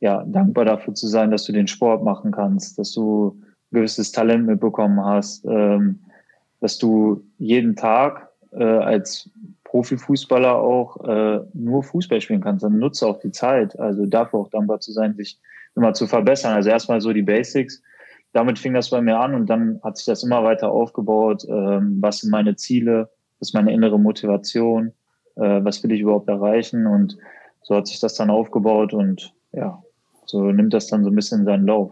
[0.03, 4.11] ja, dankbar dafür zu sein, dass du den Sport machen kannst, dass du ein gewisses
[4.11, 6.01] Talent mitbekommen hast, ähm,
[6.59, 9.29] dass du jeden Tag äh, als
[9.63, 12.65] Profifußballer auch äh, nur Fußball spielen kannst.
[12.65, 13.79] Dann nutze auch die Zeit.
[13.79, 15.39] Also dafür auch dankbar zu sein, sich
[15.73, 16.53] immer zu verbessern.
[16.53, 17.81] Also erstmal so die Basics.
[18.33, 21.45] Damit fing das bei mir an und dann hat sich das immer weiter aufgebaut.
[21.47, 23.09] Ähm, was sind meine Ziele?
[23.39, 24.91] Was ist meine innere Motivation?
[25.37, 26.87] Äh, was will ich überhaupt erreichen?
[26.87, 27.17] Und
[27.61, 29.81] so hat sich das dann aufgebaut und ja,
[30.25, 31.91] so nimmt das dann so ein bisschen seinen Lauf.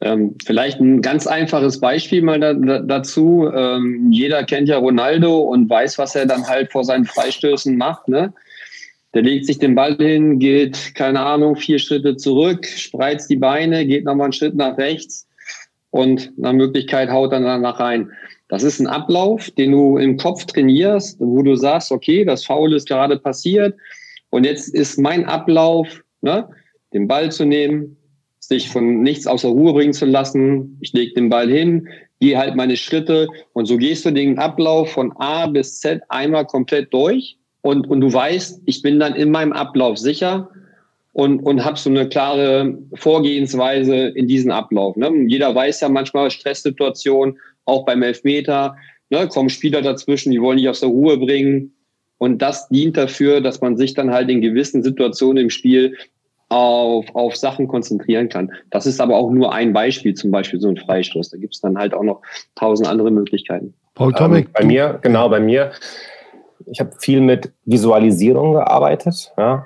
[0.00, 3.50] Ähm, vielleicht ein ganz einfaches Beispiel mal da, da, dazu.
[3.52, 8.08] Ähm, jeder kennt ja Ronaldo und weiß, was er dann halt vor seinen Freistößen macht.
[8.08, 8.32] Ne?
[9.14, 13.86] Der legt sich den Ball hin, geht, keine Ahnung, vier Schritte zurück, spreizt die Beine,
[13.86, 15.26] geht nochmal einen Schritt nach rechts
[15.90, 18.10] und nach Möglichkeit haut dann danach rein.
[18.48, 22.74] Das ist ein Ablauf, den du im Kopf trainierst, wo du sagst, okay, das Foul
[22.74, 23.76] ist gerade passiert
[24.30, 26.48] und jetzt ist mein Ablauf, ne,
[26.94, 27.96] den Ball zu nehmen,
[28.38, 30.78] sich von nichts außer Ruhe bringen zu lassen.
[30.80, 31.88] Ich lege den Ball hin,
[32.20, 36.46] gehe halt meine Schritte und so gehst du den Ablauf von A bis Z einmal
[36.46, 40.50] komplett durch und, und du weißt, ich bin dann in meinem Ablauf sicher
[41.12, 44.96] und, und habe so eine klare Vorgehensweise in diesen Ablauf.
[44.96, 45.10] Ne?
[45.28, 48.76] Jeder weiß ja manchmal Stresssituationen, auch beim Elfmeter,
[49.10, 49.26] ne?
[49.28, 51.72] kommen Spieler dazwischen, die wollen dich aus der Ruhe bringen.
[52.18, 55.96] Und das dient dafür, dass man sich dann halt in gewissen Situationen im Spiel
[56.48, 58.52] auf, auf Sachen konzentrieren kann.
[58.70, 61.30] Das ist aber auch nur ein Beispiel, zum Beispiel so ein Freistoß.
[61.30, 62.22] Da gibt es dann halt auch noch
[62.54, 63.74] tausend andere Möglichkeiten.
[63.94, 64.46] Paul Tomek.
[64.46, 65.72] Ähm, bei mir, genau, bei mir,
[66.66, 69.32] ich habe viel mit Visualisierung gearbeitet.
[69.36, 69.64] Ja?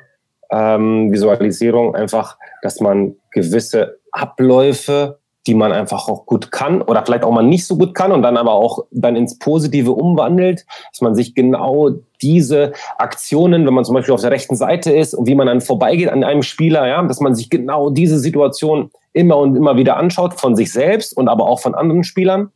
[0.50, 5.17] Ähm, Visualisierung einfach, dass man gewisse Abläufe
[5.48, 8.20] die man einfach auch gut kann oder vielleicht auch mal nicht so gut kann und
[8.20, 13.86] dann aber auch dann ins Positive umwandelt, dass man sich genau diese Aktionen, wenn man
[13.86, 16.86] zum Beispiel auf der rechten Seite ist und wie man dann vorbeigeht an einem Spieler,
[16.86, 21.16] ja, dass man sich genau diese Situation immer und immer wieder anschaut von sich selbst
[21.16, 22.52] und aber auch von anderen Spielern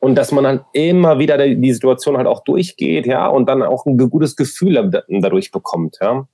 [0.00, 3.86] und dass man dann immer wieder die Situation halt auch durchgeht, ja, und dann auch
[3.86, 6.26] ein gutes Gefühl dadurch bekommt, ja.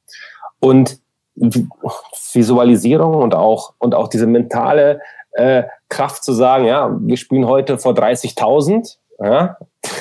[0.59, 1.01] Und
[1.35, 5.01] Visualisierung und auch, und auch diese mentale
[5.33, 9.57] äh, Kraft zu sagen, ja, wir spielen heute vor 30.000, ja,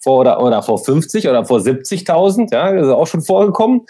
[0.00, 3.86] vor oder, oder vor 50 oder vor 70.000, ja, das ist auch schon vorgekommen.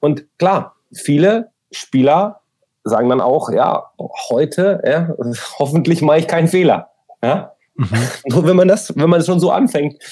[0.00, 2.40] Und klar, viele Spieler
[2.84, 3.90] sagen dann auch, ja,
[4.30, 5.14] heute, ja,
[5.58, 6.90] hoffentlich mache ich keinen Fehler,
[7.22, 7.52] ja.
[7.76, 7.88] Mhm.
[8.28, 10.02] Nur wenn man das, wenn man es schon so anfängt,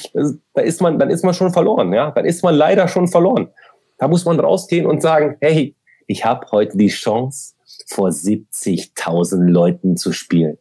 [0.53, 3.49] da ist man, dann ist man schon verloren, ja, dann ist man leider schon verloren.
[3.97, 5.75] Da muss man rausgehen und sagen, hey,
[6.07, 7.54] ich habe heute die Chance,
[7.87, 10.59] vor 70.000 Leuten zu spielen.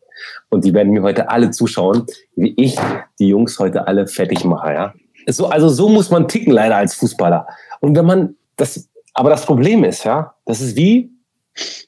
[0.50, 2.06] Und die werden mir heute alle zuschauen,
[2.36, 2.78] wie ich
[3.20, 4.74] die Jungs heute alle fertig mache.
[4.74, 4.94] Ja?
[5.28, 7.48] So, also so muss man ticken leider als Fußballer.
[7.80, 11.12] Und wenn man das, aber das Problem ist, ja, das ist wie,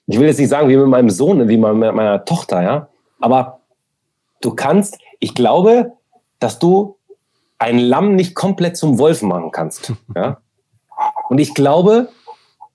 [0.07, 3.61] ich will jetzt nicht sagen wie mit meinem Sohn, wie mit meiner Tochter, ja, aber
[4.41, 5.93] du kannst, ich glaube,
[6.39, 6.97] dass du
[7.57, 9.93] ein Lamm nicht komplett zum Wolf machen kannst.
[10.15, 10.37] Ja?
[11.29, 12.09] Und ich glaube,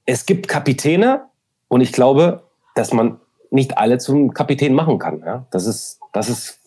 [0.06, 1.26] es gibt Kapitäne
[1.68, 2.42] und ich glaube,
[2.74, 5.22] dass man nicht alle zum Kapitän machen kann.
[5.24, 5.46] Ja?
[5.50, 6.60] Das, ist, das ist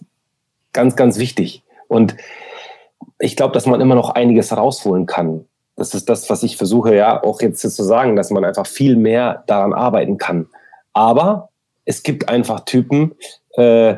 [0.74, 1.64] ganz, ganz wichtig.
[1.88, 2.16] Und
[3.20, 5.46] ich glaube, dass man immer noch einiges rausholen kann.
[5.76, 8.96] Das ist das, was ich versuche ja auch jetzt zu sagen, dass man einfach viel
[8.96, 10.48] mehr daran arbeiten kann.
[10.94, 11.50] Aber
[11.86, 13.16] es gibt einfach Typen,
[13.54, 13.96] äh,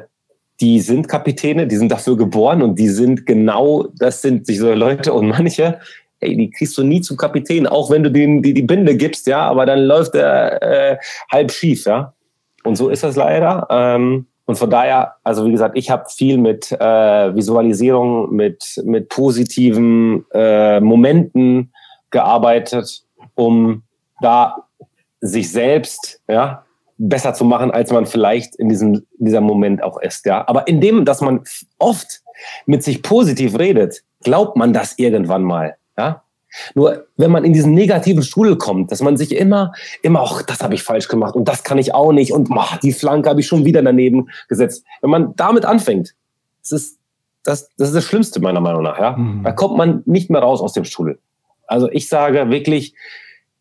[0.62, 4.74] die sind Kapitäne, die sind dafür geboren und die sind genau, das sind sich so
[4.74, 5.80] Leute und manche,
[6.20, 9.28] ey, die kriegst du nie zum Kapitän, auch wenn du denen die, die Binde gibst,
[9.28, 10.98] ja, aber dann läuft er äh,
[11.32, 12.14] halb schief, ja.
[12.64, 13.68] Und so ist das leider.
[13.70, 19.10] Ähm, und von daher, also wie gesagt, ich habe viel mit äh, Visualisierung, mit, mit
[19.10, 21.72] positiven äh, Momenten
[22.12, 23.84] gearbeitet, um
[24.22, 24.56] da
[25.22, 26.64] sich selbst ja,
[26.98, 30.26] besser zu machen, als man vielleicht in diesem dieser Moment auch ist.
[30.26, 30.48] Ja.
[30.48, 31.44] Aber indem, dass man
[31.80, 32.22] oft
[32.66, 35.76] mit sich positiv redet, glaubt man das irgendwann mal.
[35.98, 36.24] Ja?
[36.74, 40.62] Nur wenn man in diesen negativen Strudel kommt, dass man sich immer, immer, ach, das
[40.62, 43.42] habe ich falsch gemacht und das kann ich auch nicht und ach, die Flanke habe
[43.42, 44.86] ich schon wieder daneben gesetzt.
[45.02, 46.16] Wenn man damit anfängt,
[46.62, 47.00] das ist
[47.46, 49.00] das, das, ist das Schlimmste meiner Meinung nach.
[49.00, 49.16] Ja?
[49.16, 49.44] Mhm.
[49.44, 51.20] Da kommt man nicht mehr raus aus dem Strudel.
[51.68, 52.96] Also ich sage wirklich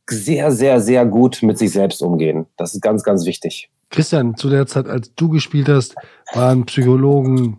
[0.08, 2.46] sehr, sehr, sehr gut mit sich selbst umgehen.
[2.56, 3.70] Das ist ganz, ganz wichtig.
[3.90, 5.94] Christian, zu der Zeit, als du gespielt hast,
[6.32, 7.58] waren Psychologen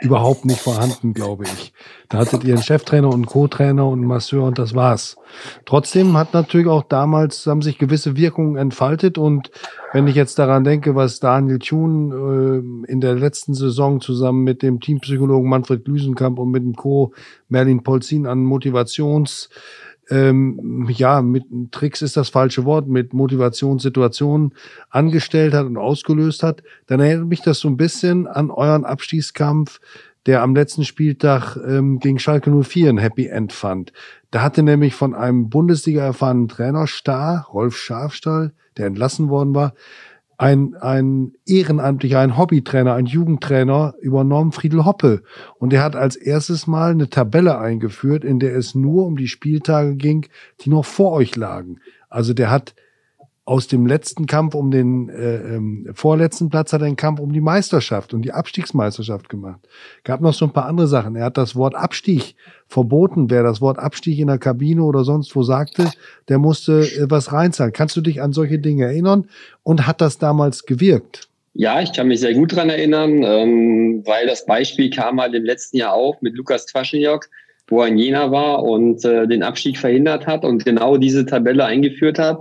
[0.00, 1.72] überhaupt nicht vorhanden, glaube ich.
[2.08, 5.16] Da hattet ihr einen Cheftrainer und einen Co-Trainer und einen Masseur und das war's.
[5.64, 9.50] Trotzdem hat natürlich auch damals, haben sich gewisse Wirkungen entfaltet und
[9.92, 12.12] wenn ich jetzt daran denke, was Daniel Thun
[12.86, 17.12] äh, in der letzten Saison zusammen mit dem Teampsychologen Manfred Glüsenkamp und mit dem Co.
[17.48, 19.50] Merlin Polzin an Motivations
[20.10, 24.54] ähm, ja, mit Tricks ist das falsche Wort, mit Motivationssituationen
[24.90, 29.80] angestellt hat und ausgelöst hat, dann erinnert mich das so ein bisschen an euren Abstiegskampf,
[30.26, 33.92] der am letzten Spieltag ähm, gegen Schalke 04 ein Happy End fand.
[34.30, 39.74] Da hatte nämlich von einem Bundesliga erfahrenen Trainer Star, Rolf Schafstall, der entlassen worden war,
[40.40, 45.22] ein, ein Ehrenamtlicher, ein Hobbytrainer, ein Jugendtrainer übernommen, Friedel Hoppe.
[45.58, 49.28] Und er hat als erstes Mal eine Tabelle eingeführt, in der es nur um die
[49.28, 50.28] Spieltage ging,
[50.62, 51.80] die noch vor euch lagen.
[52.08, 52.74] Also der hat
[53.44, 57.32] aus dem letzten Kampf um den äh, ähm, vorletzten Platz hat er einen Kampf um
[57.32, 59.60] die Meisterschaft und die Abstiegsmeisterschaft gemacht.
[60.04, 61.16] Gab noch so ein paar andere Sachen.
[61.16, 62.36] Er hat das Wort Abstieg
[62.68, 63.30] verboten.
[63.30, 65.90] Wer das Wort Abstieg in der Kabine oder sonst wo sagte,
[66.28, 67.72] der musste äh, was reinzahlen.
[67.72, 69.28] Kannst du dich an solche Dinge erinnern?
[69.62, 71.28] Und hat das damals gewirkt?
[71.54, 75.44] Ja, ich kann mich sehr gut dran erinnern, ähm, weil das Beispiel kam halt im
[75.44, 77.28] letzten Jahr auf mit Lukas Twaschenjok,
[77.66, 81.64] wo er in Jena war und äh, den Abstieg verhindert hat und genau diese Tabelle
[81.64, 82.38] eingeführt hat.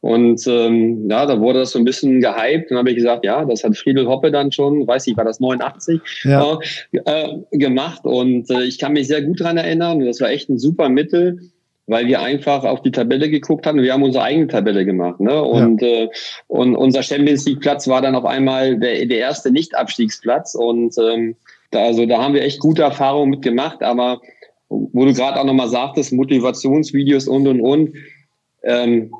[0.00, 2.70] Und ähm, ja, da wurde das so ein bisschen gehypt.
[2.70, 5.40] Dann habe ich gesagt, ja, das hat Friedel Hoppe dann schon, weiß ich, war das
[5.40, 6.58] 89, ja.
[6.92, 8.04] äh, gemacht.
[8.04, 10.04] Und äh, ich kann mich sehr gut dran erinnern.
[10.04, 11.50] Das war echt ein super Mittel,
[11.88, 13.82] weil wir einfach auf die Tabelle geguckt haben.
[13.82, 15.18] Wir haben unsere eigene Tabelle gemacht.
[15.18, 15.42] Ne?
[15.42, 15.88] Und, ja.
[15.88, 16.08] äh,
[16.46, 20.54] und unser Champions League Platz war dann auf einmal der, der erste Nicht-Abstiegsplatz.
[20.54, 21.34] Und ähm,
[21.72, 23.82] da, also da haben wir echt gute Erfahrungen mitgemacht.
[23.82, 24.20] Aber
[24.68, 27.94] wo du gerade auch nochmal sagtest, Motivationsvideos und und und.
[28.62, 29.10] Ähm,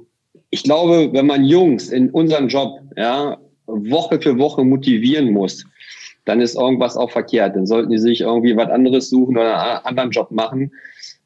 [0.51, 5.65] ich glaube, wenn man Jungs in unserem Job ja, Woche für Woche motivieren muss,
[6.25, 7.57] dann ist irgendwas auch verkehrt.
[7.57, 10.73] Dann sollten die sich irgendwie was anderes suchen oder einen anderen Job machen.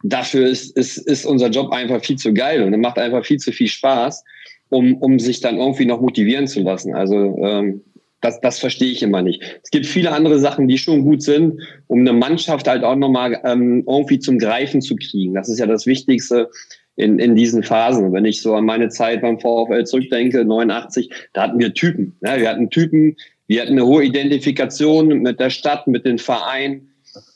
[0.03, 3.39] Dafür ist, ist, ist unser Job einfach viel zu geil und er macht einfach viel
[3.39, 4.25] zu viel Spaß,
[4.69, 6.95] um, um sich dann irgendwie noch motivieren zu lassen.
[6.95, 7.83] Also ähm,
[8.21, 9.43] das, das verstehe ich immer nicht.
[9.63, 13.41] Es gibt viele andere Sachen, die schon gut sind, um eine Mannschaft halt auch nochmal
[13.45, 15.35] ähm, irgendwie zum Greifen zu kriegen.
[15.35, 16.49] Das ist ja das Wichtigste
[16.97, 18.13] in, in diesen Phasen.
[18.13, 22.17] Wenn ich so an meine Zeit beim VfL zurückdenke, 89, da hatten wir Typen.
[22.23, 26.89] Ja, wir hatten Typen, wir hatten eine hohe Identifikation mit der Stadt, mit den Vereinen.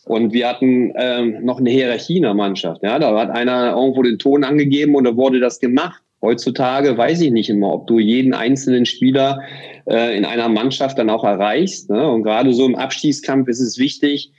[0.05, 2.83] Und wir hatten ähm, noch eine Hierarchie in der Mannschaft.
[2.83, 6.01] Ja, da hat einer irgendwo den Ton angegeben und da wurde das gemacht.
[6.23, 9.43] Heutzutage weiß ich nicht immer, ob du jeden einzelnen Spieler
[9.87, 11.91] äh, in einer Mannschaft dann auch erreichst.
[11.91, 12.09] Ne?
[12.09, 14.33] Und gerade so im Abstiegskampf ist es wichtig,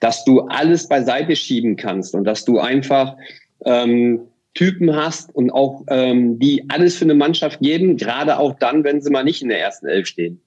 [0.00, 3.16] dass du alles beiseite schieben kannst und dass du einfach
[3.64, 4.22] ähm,
[4.54, 9.00] Typen hast und auch ähm, die alles für eine Mannschaft geben, gerade auch dann, wenn
[9.00, 10.40] sie mal nicht in der ersten Elf stehen.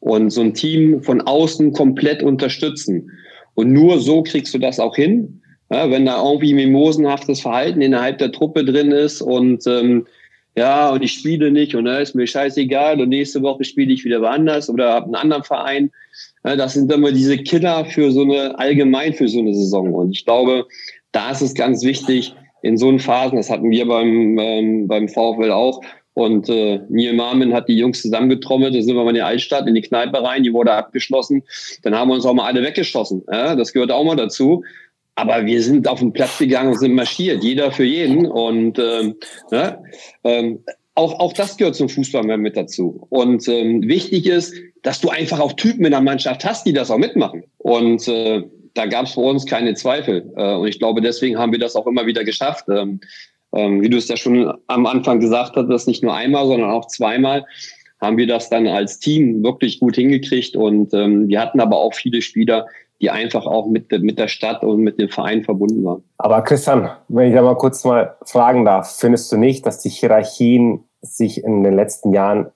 [0.00, 3.10] Und so ein Team von außen komplett unterstützen.
[3.54, 5.40] Und nur so kriegst du das auch hin.
[5.70, 10.06] Ja, wenn da irgendwie mimosenhaftes Verhalten innerhalb der Truppe drin ist und ähm,
[10.56, 14.04] ja, und ich spiele nicht und da ist mir scheißegal und nächste Woche spiele ich
[14.04, 15.90] wieder woanders oder habe einen anderen Verein.
[16.44, 19.92] Ja, das sind immer diese Killer für so eine, allgemein für so eine Saison.
[19.92, 20.66] Und ich glaube,
[21.12, 22.34] da ist es ganz wichtig,
[22.66, 25.80] in so Phasen, das hatten wir beim, ähm, beim VfL auch,
[26.16, 29.68] und äh, Neil Marmin hat die Jungs zusammengetrommelt, da sind wir mal in die Altstadt,
[29.68, 31.42] in die Kneipe rein, die wurde abgeschlossen.
[31.82, 33.22] Dann haben wir uns auch mal alle weggeschossen.
[33.30, 33.54] Ja?
[33.54, 34.64] Das gehört auch mal dazu.
[35.14, 38.24] Aber wir sind auf den Platz gegangen und sind marschiert, jeder für jeden.
[38.24, 39.16] Und ähm,
[39.50, 39.82] ja,
[40.24, 40.60] ähm,
[40.94, 43.06] auch, auch das gehört zum Fußball mit dazu.
[43.10, 46.90] Und ähm, wichtig ist, dass du einfach auch Typen in der Mannschaft hast, die das
[46.90, 47.44] auch mitmachen.
[47.58, 48.42] Und äh,
[48.76, 50.32] da gab es für uns keine Zweifel.
[50.36, 52.66] Äh, und ich glaube, deswegen haben wir das auch immer wieder geschafft.
[52.68, 53.00] Ähm,
[53.54, 56.86] ähm, wie du es ja schon am Anfang gesagt hast, nicht nur einmal, sondern auch
[56.88, 57.44] zweimal
[58.00, 60.56] haben wir das dann als Team wirklich gut hingekriegt.
[60.56, 62.66] Und ähm, wir hatten aber auch viele Spieler,
[63.00, 66.02] die einfach auch mit, mit der Stadt und mit dem Verein verbunden waren.
[66.18, 69.90] Aber Christian, wenn ich da mal kurz mal fragen darf, findest du nicht, dass die
[69.90, 72.48] Hierarchien sich in den letzten Jahren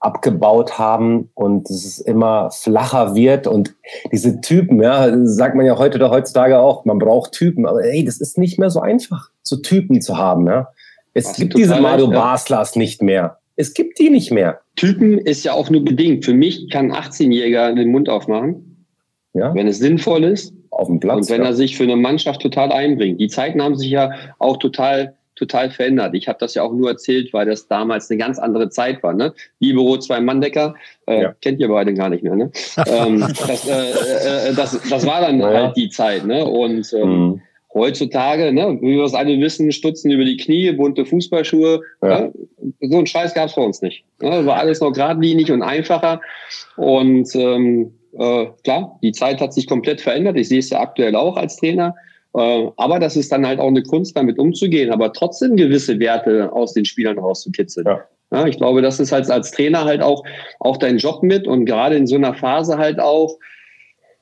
[0.00, 3.74] abgebaut haben und es immer flacher wird und
[4.12, 8.04] diese Typen, ja, sagt man ja heute oder heutzutage auch, man braucht Typen, aber ey,
[8.04, 10.68] das ist nicht mehr so einfach, so Typen zu haben, ja.
[11.14, 12.78] Es gibt diese Mario leicht, Baslers ja.
[12.78, 13.38] nicht mehr.
[13.56, 14.60] Es gibt die nicht mehr.
[14.76, 16.24] Typen ist ja auch nur bedingt.
[16.24, 18.86] Für mich kann ein 18-Jähriger den Mund aufmachen,
[19.34, 19.52] ja.
[19.52, 20.54] wenn es sinnvoll ist.
[20.70, 21.16] Auf dem Platz.
[21.16, 21.48] Und wenn ja.
[21.48, 23.20] er sich für eine Mannschaft total einbringt.
[23.20, 26.14] Die Zeiten haben sich ja auch total total verändert.
[26.14, 29.14] Ich habe das ja auch nur erzählt, weil das damals eine ganz andere Zeit war.
[29.14, 29.32] Ne?
[29.60, 30.74] Libero zwei Manndecker,
[31.06, 31.34] äh, ja.
[31.40, 32.34] kennt ihr beide gar nicht mehr.
[32.34, 32.50] Ne?
[32.86, 35.46] ähm, das, äh, äh, das, das war dann ja.
[35.46, 36.26] halt die Zeit.
[36.26, 36.44] Ne?
[36.44, 37.42] Und ähm, mhm.
[37.72, 41.80] heutzutage, ne, wie wir es alle wissen, Stutzen über die Knie, bunte Fußballschuhe.
[42.02, 42.20] Ja.
[42.20, 42.32] Ne?
[42.80, 44.04] So ein Scheiß gab es bei uns nicht.
[44.20, 44.44] Ne?
[44.44, 46.20] War alles noch geradlinig und einfacher.
[46.76, 50.36] Und ähm, äh, klar, die Zeit hat sich komplett verändert.
[50.36, 51.94] Ich sehe es ja aktuell auch als Trainer.
[52.38, 56.52] Äh, aber das ist dann halt auch eine Kunst, damit umzugehen, aber trotzdem gewisse Werte
[56.52, 57.86] aus den Spielern rauszukitzeln.
[57.86, 58.04] Ja.
[58.30, 60.22] Ja, ich glaube, das ist halt als Trainer halt auch,
[60.60, 63.38] auch dein Job mit und gerade in so einer Phase halt auch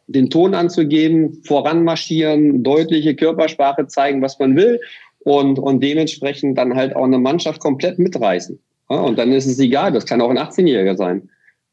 [0.07, 4.81] den Ton anzugeben, voranmarschieren, deutliche Körpersprache zeigen, was man will
[5.25, 8.61] und, und dementsprechend dann halt auch eine Mannschaft komplett mitreißen.
[8.89, 11.29] Ja, und dann ist es egal, das kann auch ein 18-Jähriger sein.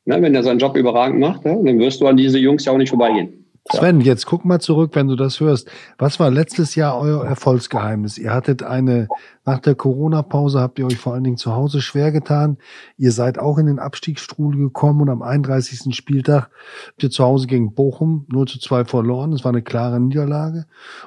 [0.05, 2.77] Ja, wenn er seinen Job überragend macht, dann wirst du an diese Jungs ja auch
[2.77, 3.42] nicht vorbeigehen.
[3.71, 5.71] Sven, jetzt guck mal zurück, wenn du das hörst.
[5.97, 8.17] Was war letztes Jahr euer Erfolgsgeheimnis?
[8.17, 9.07] Ihr hattet eine,
[9.45, 12.57] nach der Corona-Pause habt ihr euch vor allen Dingen zu Hause schwer getan.
[12.97, 15.95] Ihr seid auch in den Abstiegsstrudel gekommen und am 31.
[15.95, 16.49] Spieltag
[16.87, 19.31] habt ihr zu Hause gegen Bochum 0 zu 2 verloren.
[19.31, 20.65] Das war eine klare Niederlage.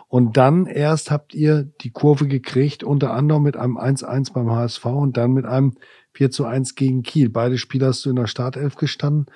[0.09, 4.87] Und dann erst habt ihr die Kurve gekriegt, unter anderem mit einem 1-1 beim HSV
[4.87, 5.75] und dann mit einem
[6.17, 7.29] 4 zu 1 gegen Kiel.
[7.29, 9.27] Beide Spiele hast du in der Startelf gestanden.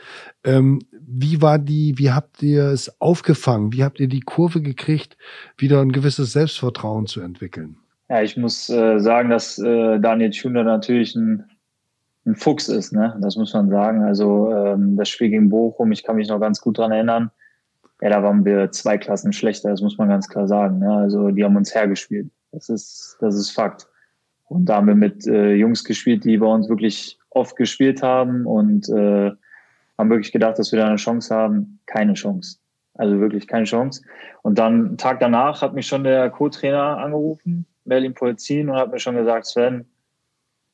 [0.42, 0.80] Ähm,
[1.12, 3.73] wie war die, wie habt ihr es aufgefangen?
[3.73, 5.16] Wie habt ihr die Kurve gekriegt,
[5.57, 7.77] wieder ein gewisses Selbstvertrauen zu entwickeln?
[8.09, 11.44] Ja, ich muss äh, sagen, dass äh, Daniel Schunder natürlich ein,
[12.27, 13.16] ein Fuchs ist, ne?
[13.20, 14.03] Das muss man sagen.
[14.03, 17.31] Also ähm, das Spiel gegen Bochum, ich kann mich noch ganz gut dran erinnern.
[18.01, 20.79] Ja, da waren wir zwei Klassen schlechter, das muss man ganz klar sagen.
[20.79, 20.92] Ne?
[20.92, 22.31] Also die haben uns hergespielt.
[22.51, 23.87] Das ist, das ist Fakt.
[24.49, 28.46] Und da haben wir mit äh, Jungs gespielt, die bei uns wirklich oft gespielt haben
[28.46, 29.31] und äh,
[30.00, 31.80] haben wirklich gedacht, dass wir da eine Chance haben.
[31.86, 32.58] Keine Chance.
[32.94, 34.02] Also wirklich keine Chance.
[34.42, 38.98] Und dann, Tag danach, hat mich schon der Co-Trainer angerufen, Berlin Polzin, und hat mir
[38.98, 39.86] schon gesagt, Sven,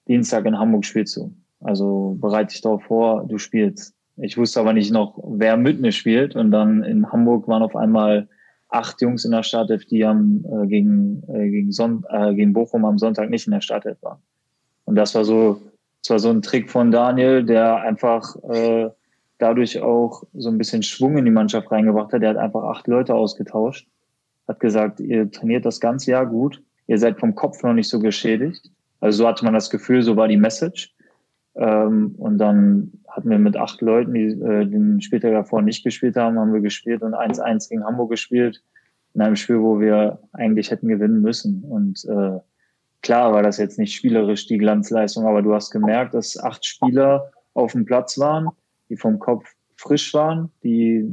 [0.08, 1.34] Dienstag in Hamburg spielst du.
[1.60, 3.94] Also bereite dich darauf vor, du spielst.
[4.16, 6.34] Ich wusste aber nicht noch, wer mit mir spielt.
[6.36, 8.28] Und dann in Hamburg waren auf einmal
[8.68, 12.84] acht Jungs in der Startelf, die am, äh, gegen, äh, gegen, Son äh, gegen Bochum
[12.84, 14.22] am Sonntag nicht in der Startelf waren.
[14.84, 15.60] Und das war so,
[16.02, 18.90] das war so ein Trick von Daniel, der einfach äh,
[19.38, 22.22] dadurch auch so ein bisschen Schwung in die Mannschaft reingebracht hat.
[22.22, 23.86] Der hat einfach acht Leute ausgetauscht,
[24.48, 27.98] hat gesagt, ihr trainiert das ganze Jahr gut, ihr seid vom Kopf noch nicht so
[27.98, 28.70] geschädigt.
[29.00, 30.94] Also so hatte man das Gefühl, so war die Message.
[31.54, 36.16] Ähm, und dann hatten wir mit acht Leuten, die äh, den Spieltag davor nicht gespielt
[36.16, 38.62] haben, haben wir gespielt und 1-1 gegen Hamburg gespielt.
[39.14, 41.62] In einem Spiel, wo wir eigentlich hätten gewinnen müssen.
[41.62, 42.38] Und äh,
[43.00, 47.30] klar war das jetzt nicht spielerisch die Glanzleistung, aber du hast gemerkt, dass acht Spieler
[47.54, 48.50] auf dem Platz waren,
[48.88, 51.04] die vom Kopf frisch waren, die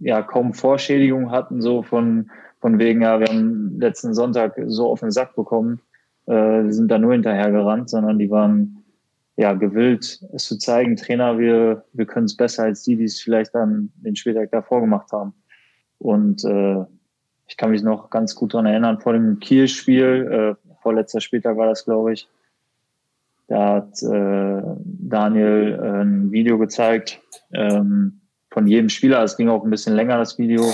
[0.00, 5.00] ja kaum Vorschädigung hatten, so von, von wegen, ja, wir haben letzten Sonntag so auf
[5.00, 5.80] den Sack bekommen,
[6.26, 8.84] äh, sind da nur hinterher gerannt, sondern die waren
[9.36, 13.20] ja, gewillt, es zu zeigen, Trainer, wir, wir können es besser als die, die es
[13.20, 15.34] vielleicht dann den Spieltag davor gemacht haben.
[15.98, 16.84] Und äh,
[17.46, 21.66] ich kann mich noch ganz gut daran erinnern, vor dem Kiel-Spiel, äh, vorletzter Spieltag war
[21.66, 22.28] das, glaube ich,
[23.48, 27.20] da hat äh, Daniel äh, ein Video gezeigt
[27.52, 29.22] ähm, von jedem Spieler.
[29.22, 30.64] Es ging auch ein bisschen länger, das Video.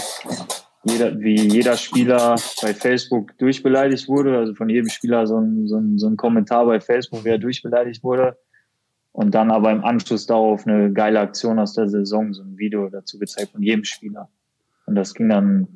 [0.85, 5.77] Jeder, wie jeder Spieler bei Facebook durchbeleidigt wurde, also von jedem Spieler so ein, so
[5.77, 8.37] ein, so ein Kommentar bei Facebook, wer durchbeleidigt wurde.
[9.13, 12.89] Und dann aber im Anschluss darauf eine geile Aktion aus der Saison, so ein Video
[12.89, 14.31] dazu gezeigt von jedem Spieler.
[14.87, 15.69] Und das ging dann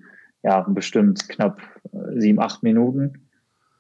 [0.42, 1.60] ja bestimmt knapp
[1.92, 3.25] äh, sieben, acht Minuten.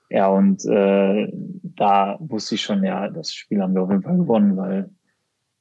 [0.08, 1.28] Ja, und äh,
[1.62, 4.90] da wusste ich schon, ja, das Spiel haben wir auf jeden Fall gewonnen, weil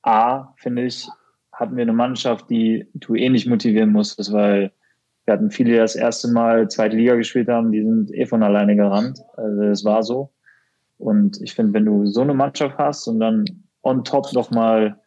[0.04, 1.10] A, finde ich,
[1.52, 4.72] hatten wir eine Mannschaft, die du eh nicht motivieren musstest, weil
[5.26, 8.44] wir hatten viele, die das erste Mal zweite Liga gespielt haben, die sind eh von
[8.44, 9.20] alleine gerannt.
[9.36, 10.32] Also es war so.
[10.98, 13.46] Und ich finde, wenn du so eine Mannschaft hast und dann
[13.82, 15.00] on top nochmal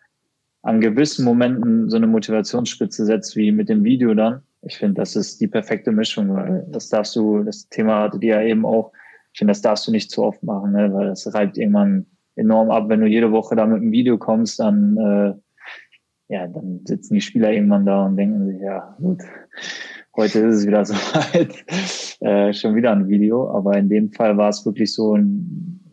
[0.63, 4.43] an gewissen Momenten so eine Motivationsspitze setzt, wie mit dem Video dann.
[4.63, 8.41] Ich finde, das ist die perfekte Mischung, weil das darfst du, das Thema hattet ihr
[8.41, 8.93] ja eben auch,
[9.39, 10.93] ich finde, das darfst du nicht zu oft machen, ne?
[10.93, 12.89] weil das reibt irgendwann enorm ab.
[12.89, 17.21] Wenn du jede Woche da mit einem Video kommst, dann, äh, ja, dann sitzen die
[17.21, 19.23] Spieler irgendwann da und denken sich, ja, gut,
[20.17, 21.55] heute ist es wieder so weit,
[22.19, 23.49] äh, schon wieder ein Video.
[23.57, 25.85] Aber in dem Fall war es wirklich so ein,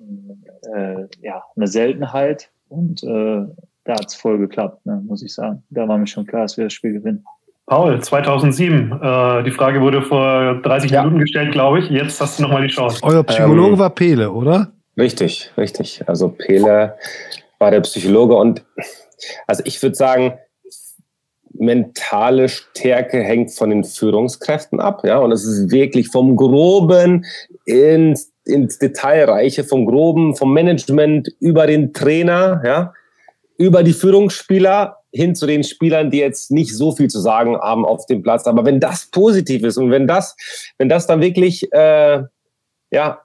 [0.73, 3.45] äh, ja, eine Seltenheit, und äh,
[3.83, 5.61] da hat es voll geklappt, ne, muss ich sagen.
[5.69, 7.23] Da war mir schon klar, dass wir das Spiel gewinnen.
[7.65, 8.91] Paul, 2007.
[8.91, 11.03] Äh, die Frage wurde vor 30 ja.
[11.03, 11.89] Minuten gestellt, glaube ich.
[11.89, 12.99] Jetzt hast du nochmal die Chance.
[13.01, 14.71] Euer Psychologe ähm, war Pele, oder?
[14.97, 16.03] Richtig, richtig.
[16.07, 16.95] Also Pele
[17.59, 18.63] war der Psychologe und
[19.47, 20.33] also ich würde sagen,
[21.57, 27.25] mentale Stärke hängt von den Führungskräften ab, ja, und es ist wirklich vom Groben
[27.65, 32.93] ins ins Detailreiche, vom Groben, vom Management über den Trainer, ja,
[33.57, 37.85] über die Führungsspieler hin zu den Spielern, die jetzt nicht so viel zu sagen haben
[37.85, 38.45] auf dem Platz.
[38.47, 40.35] Aber wenn das positiv ist und wenn das,
[40.77, 42.23] wenn das dann wirklich äh,
[42.91, 43.19] ja,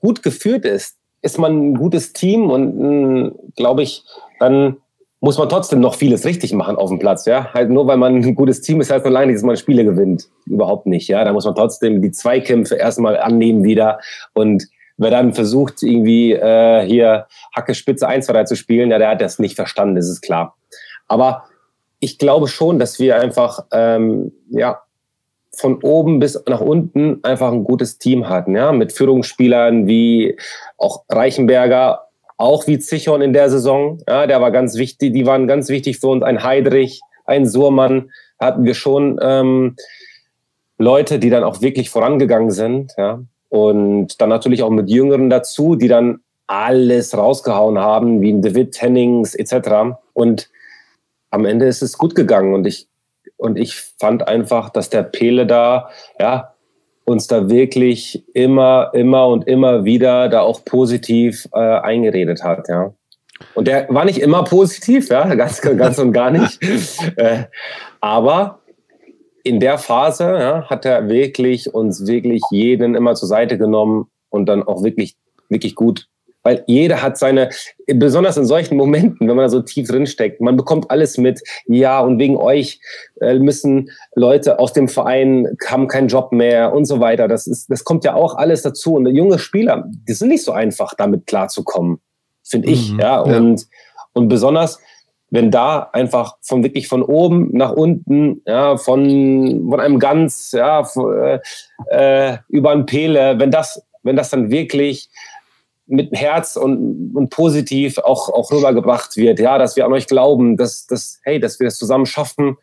[0.00, 4.04] gut geführt ist, ist man ein gutes Team und glaube ich,
[4.40, 4.76] dann
[5.20, 7.52] muss man trotzdem noch vieles richtig machen auf dem Platz, ja.
[7.52, 9.84] Halt nur weil man ein gutes Team ist, heißt noch lange nicht, dass man Spiele
[9.84, 10.28] gewinnt.
[10.46, 11.24] Überhaupt nicht, ja.
[11.24, 13.98] Da muss man trotzdem die Zweikämpfe erstmal annehmen wieder
[14.34, 18.98] und wer dann versucht, irgendwie äh, hier Hacke Spitze 1, 2, 3 zu spielen, ja,
[18.98, 20.56] der hat das nicht verstanden, das ist klar.
[21.08, 21.44] Aber
[22.00, 24.82] ich glaube schon, dass wir einfach, ähm, ja,
[25.56, 30.36] von oben bis nach unten einfach ein gutes Team hatten, ja, mit Führungsspielern wie
[30.76, 33.98] auch Reichenberger, auch wie Zichon in der Saison.
[34.06, 36.22] Ja, der war ganz wichtig, die waren ganz wichtig für uns.
[36.22, 39.76] Ein Heidrich ein Surmann, hatten wir schon ähm,
[40.78, 43.20] Leute, die dann auch wirklich vorangegangen sind, ja.
[43.50, 48.80] Und dann natürlich auch mit Jüngeren dazu, die dann alles rausgehauen haben, wie ein David
[48.80, 49.96] Hennings etc.
[50.12, 50.50] Und
[51.30, 52.88] am Ende ist es gut gegangen und ich
[53.36, 56.54] und ich fand einfach, dass der Pele da, ja,
[57.04, 62.92] uns da wirklich immer, immer und immer wieder da auch positiv äh, eingeredet hat, ja.
[63.54, 66.60] Und der war nicht immer positiv, ja, ganz, ganz und gar nicht.
[67.16, 67.44] äh,
[68.00, 68.60] aber
[69.44, 74.46] in der Phase ja, hat er wirklich uns wirklich jeden immer zur Seite genommen und
[74.46, 75.16] dann auch wirklich,
[75.48, 76.08] wirklich gut
[76.42, 77.50] weil jeder hat seine,
[77.86, 81.42] besonders in solchen Momenten, wenn man da so tief drin steckt, man bekommt alles mit,
[81.66, 82.80] ja, und wegen euch
[83.20, 87.28] äh, müssen Leute aus dem Verein haben keinen Job mehr und so weiter.
[87.28, 88.94] Das ist, das kommt ja auch alles dazu.
[88.94, 92.00] Und junge Spieler, die sind nicht so einfach, damit klarzukommen,
[92.44, 93.20] finde ich, mhm, ja.
[93.20, 93.66] Und, ja.
[94.14, 94.78] und besonders,
[95.30, 100.84] wenn da einfach von wirklich von oben nach unten, ja, von, von einem Ganz, ja,
[100.84, 101.40] von,
[101.90, 105.10] äh, über ein Pele, wenn das, wenn das dann wirklich
[105.88, 110.56] mit Herz und, und positiv auch, auch rübergebracht wird, ja, dass wir an euch glauben,
[110.56, 112.56] dass, dass, hey, dass wir das zusammen schaffen.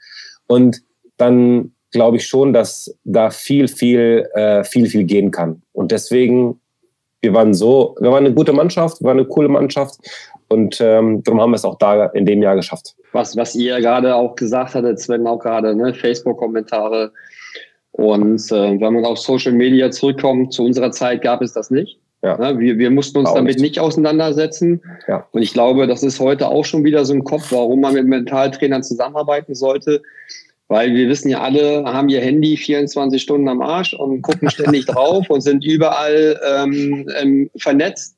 [0.47, 0.81] Und
[1.17, 5.61] dann glaube ich schon, dass da viel, viel, äh, viel, viel gehen kann.
[5.73, 6.59] Und deswegen,
[7.21, 9.99] wir waren so, wir waren eine gute Mannschaft, wir waren eine coole Mannschaft
[10.47, 12.95] und ähm, darum haben wir es auch da in dem Jahr geschafft.
[13.13, 17.11] Was, was ihr gerade auch gesagt hattet, Sven, auch gerade, ne, Facebook-Kommentare.
[17.91, 21.99] Und äh, wenn man auf Social Media zurückkommt, zu unserer Zeit gab es das nicht.
[22.25, 22.41] Ja.
[22.41, 22.59] ja.
[22.59, 24.81] wir, wir mussten uns damit nicht auseinandersetzen.
[25.07, 25.27] Ja.
[25.31, 28.07] Und ich glaube, das ist heute auch schon wieder so ein Kopf, warum man mit
[28.07, 30.01] Mentaltrainern zusammenarbeiten sollte.
[30.67, 34.85] Weil wir wissen ja alle, haben ihr Handy 24 Stunden am Arsch und gucken ständig
[34.87, 38.17] drauf und sind überall ähm, ähm, vernetzt.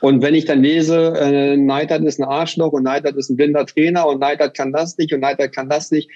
[0.00, 3.66] Und wenn ich dann lese, äh, Neidert ist ein Arschloch und Neidert ist ein blinder
[3.66, 6.08] Trainer und Neidert kann das nicht und Neidert kann das nicht,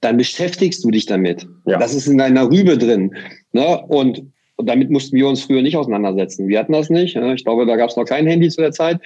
[0.00, 1.46] dann beschäftigst du dich damit.
[1.64, 1.78] Ja.
[1.78, 3.14] Das ist in deiner Rübe drin.
[3.52, 3.80] Ne?
[3.86, 6.48] Und und damit mussten wir uns früher nicht auseinandersetzen.
[6.48, 7.16] Wir hatten das nicht.
[7.16, 9.00] Ich glaube, da gab es noch kein Handy zu der Zeit.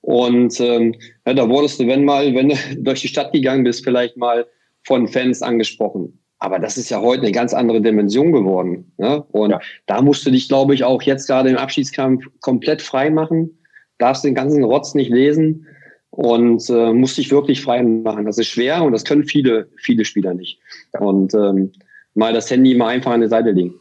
[0.00, 0.94] Und ähm,
[1.26, 4.46] ja, da wurdest du, wenn mal, wenn du durch die Stadt gegangen bist, vielleicht mal
[4.84, 6.18] von Fans angesprochen.
[6.38, 8.92] Aber das ist ja heute eine ganz andere Dimension geworden.
[8.98, 9.22] Ne?
[9.30, 9.60] Und ja.
[9.86, 13.58] da musst du dich, glaube ich, auch jetzt gerade im Abschiedskampf komplett frei machen.
[13.98, 15.66] Darfst den ganzen Rotz nicht lesen
[16.10, 18.24] und äh, musst dich wirklich frei machen.
[18.24, 20.58] Das ist schwer und das können viele, viele Spieler nicht.
[20.98, 21.70] Und ähm,
[22.14, 23.74] mal das Handy mal einfach an der Seite legen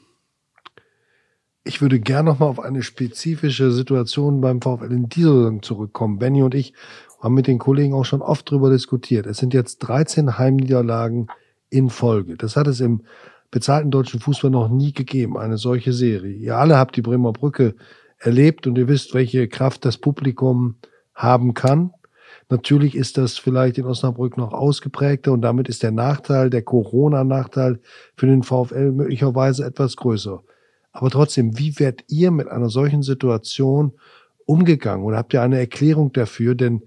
[1.63, 6.17] ich würde gerne noch mal auf eine spezifische Situation beim VfL in dieser Saison zurückkommen.
[6.17, 6.73] Benny und ich
[7.19, 9.27] haben mit den Kollegen auch schon oft darüber diskutiert.
[9.27, 11.27] Es sind jetzt 13 Heimniederlagen
[11.69, 12.35] in Folge.
[12.35, 13.01] Das hat es im
[13.51, 16.33] bezahlten deutschen Fußball noch nie gegeben, eine solche Serie.
[16.33, 17.75] Ihr alle habt die Bremer Brücke
[18.17, 20.75] erlebt und ihr wisst, welche Kraft das Publikum
[21.13, 21.91] haben kann.
[22.49, 27.79] Natürlich ist das vielleicht in Osnabrück noch ausgeprägter und damit ist der Nachteil, der Corona-Nachteil
[28.15, 30.41] für den VfL möglicherweise etwas größer.
[30.91, 33.93] Aber trotzdem, wie werdet ihr mit einer solchen Situation
[34.45, 35.05] umgegangen?
[35.05, 36.55] Oder habt ihr eine Erklärung dafür?
[36.55, 36.83] Denn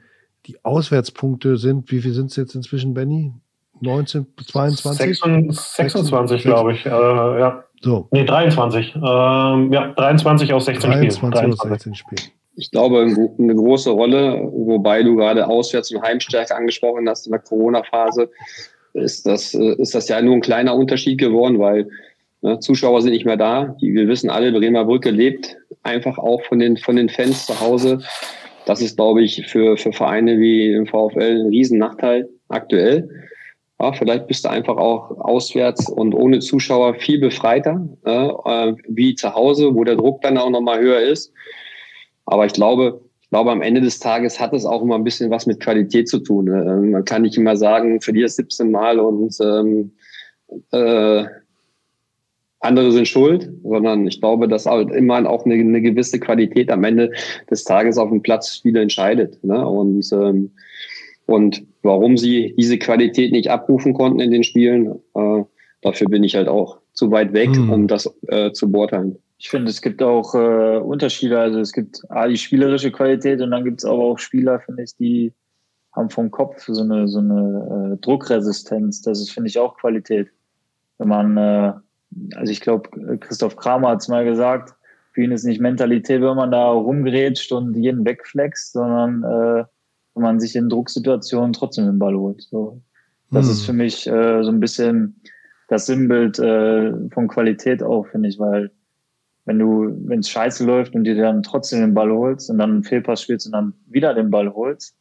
[0.47, 3.33] die Auswärtspunkte sind, wie viel sind es jetzt inzwischen, Benny?
[3.81, 5.19] 19, 22?
[5.19, 6.87] 26, 26 glaube ich.
[6.87, 7.65] Äh, ja.
[7.81, 8.09] So.
[8.13, 8.95] Nee, 23.
[8.97, 11.33] Ähm, ja, 23 aus 16 23 Spielen.
[11.33, 12.31] 23 aus 16 Spielen.
[12.57, 13.01] Ich glaube,
[13.39, 18.31] eine große Rolle, wobei du gerade Auswärts- und Heimstärke angesprochen hast in der Corona-Phase,
[18.93, 21.89] ist das, äh, ist das ja nur ein kleiner Unterschied geworden, weil
[22.45, 23.75] Ne, Zuschauer sind nicht mehr da.
[23.81, 27.59] Die, wir wissen alle, Bremer Brücke lebt einfach auch von den, von den Fans zu
[27.59, 28.01] Hause.
[28.67, 33.09] Das ist, glaube ich, für, für Vereine wie im VfL ein Riesennachteil aktuell.
[33.81, 39.35] Ja, vielleicht bist du einfach auch auswärts und ohne Zuschauer viel befreiter, äh, wie zu
[39.35, 41.33] Hause, wo der Druck dann auch nochmal höher ist.
[42.27, 45.31] Aber ich glaube, ich glaube, am Ende des Tages hat es auch immer ein bisschen
[45.31, 46.45] was mit Qualität zu tun.
[46.45, 46.91] Ne?
[46.91, 49.93] Man kann nicht immer sagen, verlierst 17 Mal und ähm,
[50.73, 51.25] äh,
[52.65, 56.85] andere sind schuld, sondern ich glaube, dass halt immer auch eine, eine gewisse Qualität am
[56.85, 57.13] Ende
[57.51, 59.43] des Tages auf dem Platz wieder entscheidet.
[59.45, 59.67] Ne?
[59.67, 60.51] Und, ähm,
[61.27, 65.43] und warum sie diese Qualität nicht abrufen konnten in den Spielen, äh,
[65.83, 67.71] dafür bin ich halt auch zu weit weg, mhm.
[67.71, 69.19] um das äh, zu beurteilen.
[69.39, 71.39] Ich finde, es gibt auch äh, Unterschiede.
[71.39, 74.85] Also es gibt A, die spielerische Qualität und dann gibt es aber auch Spieler, finde
[74.85, 75.33] ich, die
[75.93, 79.03] haben vom Kopf so eine, so eine äh, Druckresistenz.
[79.03, 80.29] Das ist, finde ich, auch Qualität.
[80.99, 81.73] Wenn man äh,
[82.35, 84.75] also ich glaube, Christoph Kramer hat es mal gesagt,
[85.13, 89.65] für ihn ist nicht Mentalität, wenn man da rumgerätscht und jeden wegflext, sondern äh,
[90.15, 92.43] wenn man sich in Drucksituationen trotzdem den Ball holt.
[92.43, 92.83] So.
[93.31, 93.53] Das hm.
[93.53, 95.21] ist für mich äh, so ein bisschen
[95.69, 98.71] das Sinnbild äh, von Qualität auch, finde ich, weil
[99.45, 102.71] wenn du, wenn es scheiße läuft und dir dann trotzdem den Ball holst und dann
[102.71, 104.97] einen Fehlpass spielst und dann wieder den Ball holst,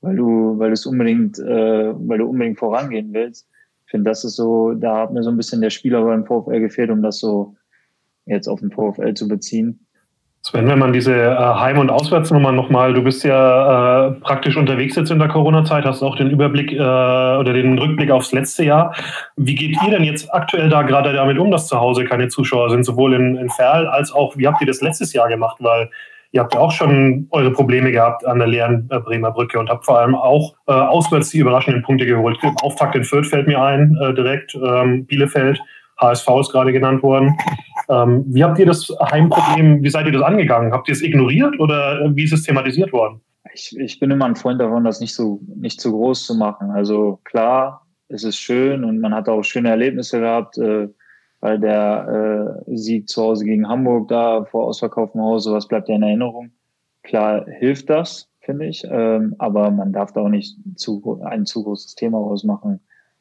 [0.00, 3.48] weil du, weil du es unbedingt, äh, weil du unbedingt vorangehen willst,
[3.86, 6.60] Ich finde, das ist so, da hat mir so ein bisschen der Spieler beim VfL
[6.60, 7.54] gefehlt, um das so
[8.24, 9.86] jetzt auf den VfL zu beziehen.
[10.42, 14.94] Sven, wenn man diese äh, Heim- und Auswärtsnummern nochmal, du bist ja äh, praktisch unterwegs
[14.94, 18.94] jetzt in der Corona-Zeit, hast auch den Überblick äh, oder den Rückblick aufs letzte Jahr.
[19.36, 22.70] Wie geht ihr denn jetzt aktuell da gerade damit um, dass zu Hause keine Zuschauer
[22.70, 25.56] sind, sowohl in, in Ferl als auch, wie habt ihr das letztes Jahr gemacht?
[25.60, 25.90] Weil
[26.36, 29.70] ihr habt ja auch schon eure Probleme gehabt an der leeren äh, Bremer Brücke und
[29.70, 32.38] habt vor allem auch äh, auswärts die überraschenden Punkte geholt.
[32.62, 35.58] Auftakt in Fürth fällt mir ein, äh, direkt, ähm, Bielefeld.
[35.98, 37.38] HSV ist gerade genannt worden.
[37.88, 40.72] Ähm, wie habt ihr das Heimproblem, wie seid ihr das angegangen?
[40.72, 43.22] Habt ihr es ignoriert oder wie ist es thematisiert worden?
[43.54, 46.70] Ich, ich bin immer ein Freund davon, das nicht so, nicht zu groß zu machen.
[46.70, 50.88] Also klar, es ist schön und man hat auch schöne Erlebnisse gehabt, äh,
[51.40, 55.96] weil der äh, Sieg zu Hause gegen Hamburg da vor ausverkauftem Haus, sowas bleibt ja
[55.96, 56.50] in Erinnerung.
[57.02, 61.62] Klar hilft das, finde ich, ähm, aber man darf da auch nicht zu, ein zu
[61.62, 62.80] großes Thema ausmachen.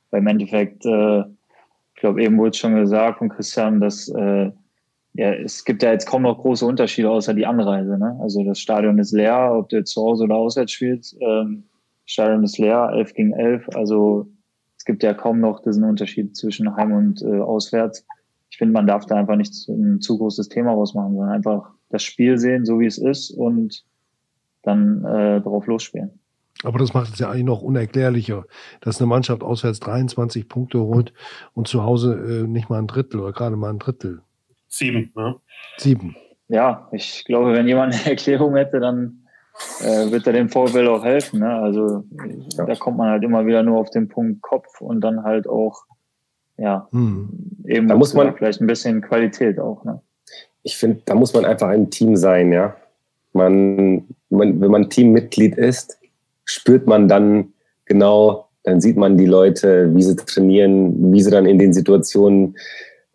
[0.09, 1.23] Weil im Endeffekt äh,
[1.95, 4.51] ich glaube, eben wurde es schon gesagt von Christian, dass äh,
[5.13, 7.97] ja, es gibt ja jetzt kaum noch große Unterschiede außer die Anreise.
[7.97, 8.19] Ne?
[8.21, 11.17] Also das Stadion ist leer, ob du jetzt zu Hause oder auswärts spielst.
[11.21, 11.63] Ähm,
[12.05, 13.69] Stadion ist leer, 11 gegen 11.
[13.75, 14.27] Also
[14.85, 18.05] es gibt ja kaum noch diesen Unterschied zwischen Heim und äh, Auswärts.
[18.51, 22.03] Ich finde, man darf da einfach nicht ein zu großes Thema rausmachen, sondern einfach das
[22.03, 23.83] Spiel sehen, so wie es ist und
[24.61, 26.19] dann äh, drauf losspielen.
[26.63, 28.45] Aber das macht es ja eigentlich noch unerklärlicher,
[28.79, 31.13] dass eine Mannschaft auswärts 23 Punkte holt
[31.55, 34.21] und zu Hause äh, nicht mal ein Drittel oder gerade mal ein Drittel.
[34.67, 35.37] Sieben, ne?
[35.77, 36.15] Sieben.
[36.47, 39.24] Ja, ich glaube, wenn jemand eine Erklärung hätte, dann
[39.81, 41.39] äh, wird er dem VfL auch helfen.
[41.39, 41.49] Ne?
[41.49, 42.03] Also
[42.57, 42.65] ja.
[42.65, 45.83] da kommt man halt immer wieder nur auf den Punkt Kopf und dann halt auch,
[46.57, 47.29] ja, hm.
[47.67, 49.83] eben da muss man vielleicht ein bisschen Qualität auch.
[49.83, 50.01] Ne?
[50.63, 52.75] Ich finde, da muss man einfach ein Team sein, ja.
[53.33, 55.99] Man, man, wenn man Teammitglied ist,
[56.45, 57.53] spürt man dann
[57.85, 62.55] genau, dann sieht man die Leute, wie sie trainieren, wie sie dann in den Situationen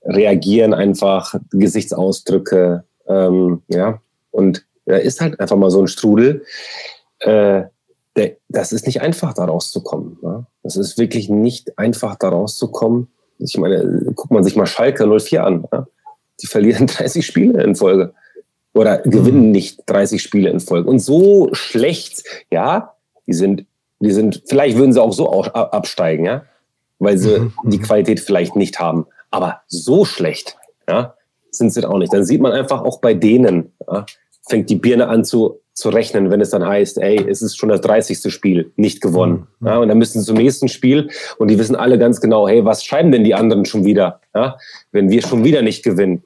[0.04, 4.00] reagieren, einfach Gesichtsausdrücke, ähm, ja.
[4.30, 6.44] Und da ist halt einfach mal so ein Strudel.
[7.20, 7.64] Äh,
[8.16, 10.18] der, das ist nicht einfach, da rauszukommen.
[10.22, 10.46] Ne?
[10.62, 13.08] Das ist wirklich nicht einfach, da rauszukommen.
[13.38, 15.64] Ich meine, guckt man sich mal Schalke 04 an.
[15.72, 15.86] Ja?
[16.42, 18.12] Die verlieren 30 Spiele in Folge.
[18.72, 19.50] Oder gewinnen mhm.
[19.50, 20.88] nicht 30 Spiele in Folge.
[20.88, 22.94] Und so schlecht, ja,
[23.26, 23.66] die sind,
[23.98, 26.44] die sind, vielleicht würden sie auch so absteigen, ja,
[26.98, 27.52] weil sie mhm.
[27.64, 27.78] die.
[27.78, 29.06] Qualität vielleicht nicht haben.
[29.30, 30.56] Aber so schlecht,
[30.88, 31.14] ja,
[31.50, 32.12] sind sie auch nicht.
[32.12, 34.06] Dann sieht man einfach auch bei denen, ja,
[34.48, 37.68] fängt die Birne an zu, zu rechnen, wenn es dann heißt, ey, es ist schon
[37.68, 38.32] das 30.
[38.32, 39.46] Spiel, nicht gewonnen.
[39.60, 39.66] Mhm.
[39.66, 42.64] Ja, und dann müssen sie zum nächsten Spiel und die wissen alle ganz genau, hey,
[42.64, 44.56] was schreiben denn die anderen schon wieder, ja,
[44.92, 46.24] wenn wir schon wieder nicht gewinnen?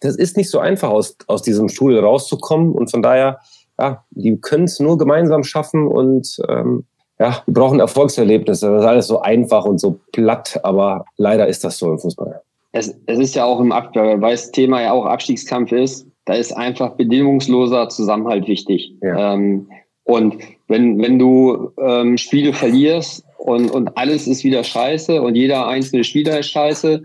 [0.00, 3.40] Das ist nicht so einfach, aus, aus diesem Stuhl rauszukommen und von daher
[3.78, 6.84] ja, die können es nur gemeinsam schaffen und ähm,
[7.18, 8.70] ja, wir brauchen Erfolgserlebnisse.
[8.70, 12.42] Das ist alles so einfach und so platt, aber leider ist das so im Fußball.
[12.72, 16.34] Es, es ist ja auch im Aktuell, weil das Thema ja auch Abstiegskampf ist, da
[16.34, 18.92] ist einfach bedingungsloser Zusammenhalt wichtig.
[19.00, 19.34] Ja.
[19.34, 19.68] Ähm,
[20.04, 20.36] und
[20.68, 26.04] wenn, wenn du ähm, Spiele verlierst und, und alles ist wieder scheiße und jeder einzelne
[26.04, 27.02] Spieler ist scheiße,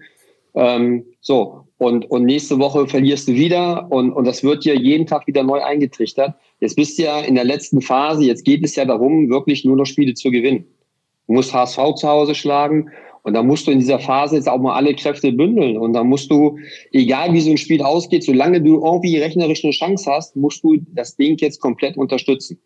[0.56, 5.08] ähm, so, und, und nächste Woche verlierst du wieder und, und das wird dir jeden
[5.08, 6.36] Tag wieder neu eingetrichtert.
[6.60, 9.78] Jetzt bist du ja in der letzten Phase, jetzt geht es ja darum, wirklich nur
[9.78, 10.66] noch Spiele zu gewinnen.
[11.28, 12.90] Du musst HSV zu Hause schlagen
[13.24, 15.78] und da musst du in dieser Phase jetzt auch mal alle Kräfte bündeln.
[15.78, 16.58] Und da musst du,
[16.92, 20.78] egal wie so ein Spiel ausgeht, solange du irgendwie rechnerisch eine Chance hast, musst du
[20.94, 22.60] das Ding jetzt komplett unterstützen.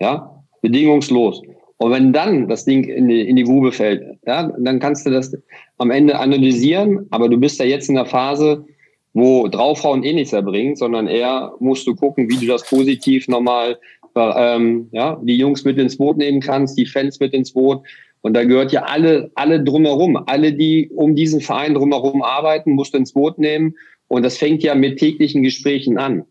[0.00, 1.42] Ja, bedingungslos.
[1.78, 5.10] Und wenn dann das Ding in die, in die Grube fällt, ja, dann kannst du
[5.10, 5.34] das
[5.78, 8.66] am Ende analysieren, aber du bist ja jetzt in der Phase,
[9.14, 13.78] wo draufhauen eh nichts erbringt, sondern eher musst du gucken, wie du das positiv nochmal,
[14.14, 17.82] ähm, ja, die Jungs mit ins Boot nehmen kannst, die Fans mit ins Boot.
[18.22, 22.92] Und da gehört ja alle, alle drumherum, alle, die um diesen Verein drumherum arbeiten, musst
[22.92, 23.74] du ins Boot nehmen.
[24.08, 26.24] Und das fängt ja mit täglichen Gesprächen an.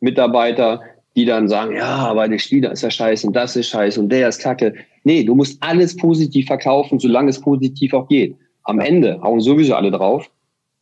[0.00, 0.82] Mitarbeiter,
[1.16, 4.10] die dann sagen, ja, aber der Spieler ist ja scheiße und das ist scheiße und
[4.10, 4.74] der ist kacke.
[5.02, 8.36] Nee, du musst alles positiv verkaufen, solange es positiv auch geht.
[8.62, 10.30] Am Ende hauen sowieso alle drauf.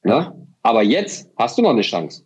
[0.04, 0.34] Ja?
[0.62, 2.24] Aber jetzt hast du noch eine Chance.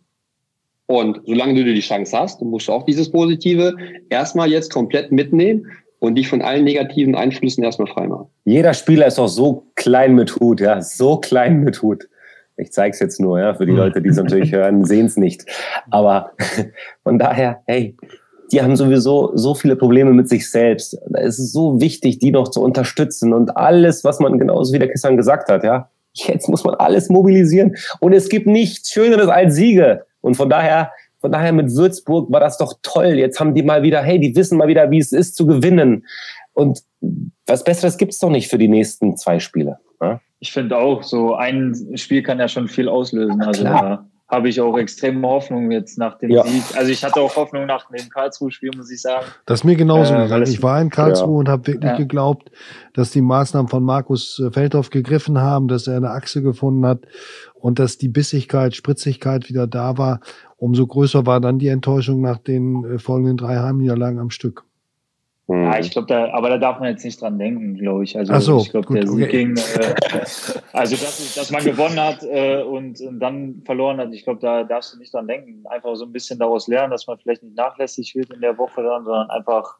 [0.87, 3.75] Und solange du die Chance hast, musst du auch dieses Positive
[4.09, 5.65] erstmal jetzt komplett mitnehmen
[6.03, 8.27] und dich von allen negativen Einflüssen erstmal freimachen.
[8.45, 12.07] Jeder Spieler ist auch so klein mit Hut, ja, so klein mit Hut.
[12.57, 15.17] Ich zeige es jetzt nur, ja, für die Leute, die es natürlich hören, sehen es
[15.17, 15.45] nicht.
[15.89, 16.31] Aber
[17.03, 17.95] von daher, hey,
[18.51, 20.97] die haben sowieso so viele Probleme mit sich selbst.
[21.13, 24.89] Es ist so wichtig, die noch zu unterstützen und alles, was man genauso wie der
[24.89, 27.75] Christian gesagt hat, ja, Jetzt muss man alles mobilisieren.
[27.99, 30.05] Und es gibt nichts Schöneres als Siege.
[30.21, 30.91] Und von daher,
[31.23, 33.13] von daher mit Würzburg war das doch toll.
[33.13, 36.05] Jetzt haben die mal wieder, hey, die wissen mal wieder, wie es ist zu gewinnen.
[36.51, 36.81] Und
[37.47, 39.77] was Besseres gibt es doch nicht für die nächsten zwei Spiele.
[40.01, 40.19] Ja?
[40.39, 43.41] Ich finde auch, so ein Spiel kann ja schon viel auslösen.
[43.41, 46.43] Also da habe ich auch extreme Hoffnung jetzt nach dem ja.
[46.43, 46.63] Sieg.
[46.75, 49.25] Also ich hatte auch Hoffnung nach dem Karlsruhe-Spiel, muss ich sagen.
[49.45, 50.43] Das ist mir genauso äh, gegangen.
[50.43, 51.39] Ich war in Karlsruhe ja.
[51.39, 51.97] und habe wirklich ja.
[51.97, 52.51] geglaubt,
[52.93, 56.99] dass die Maßnahmen von Markus Feldhoff gegriffen haben, dass er eine Achse gefunden hat
[57.53, 60.19] und dass die Bissigkeit, Spritzigkeit wieder da war.
[60.63, 64.63] Umso größer war dann die Enttäuschung nach den äh, folgenden drei Heimniederlagen am Stück.
[65.49, 68.17] Ja, ich glaube, da, aber da darf man jetzt nicht dran denken, glaube ich.
[68.17, 69.43] Also Ach so, ich glaube, der Sieg okay.
[69.43, 70.21] ging, äh,
[70.71, 74.63] also dass, dass man gewonnen hat äh, und, und, dann verloren hat, ich glaube, da
[74.63, 75.65] darfst du nicht dran denken.
[75.67, 78.83] Einfach so ein bisschen daraus lernen, dass man vielleicht nicht nachlässig wird in der Woche
[78.83, 79.79] dann, sondern einfach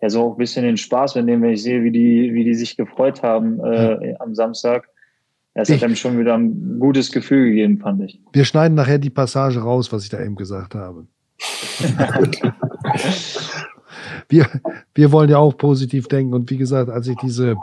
[0.00, 2.76] ja so ein bisschen den Spaß mitnehmen, wenn ich sehe, wie die, wie die sich
[2.76, 4.88] gefreut haben äh, am Samstag.
[5.62, 8.20] Es hat einem schon wieder ein gutes Gefühl gegeben, fand ich.
[8.32, 11.06] Wir schneiden nachher die Passage raus, was ich da eben gesagt habe.
[14.28, 14.46] wir,
[14.94, 16.34] wir wollen ja auch positiv denken.
[16.34, 17.56] Und wie gesagt, als ich diese,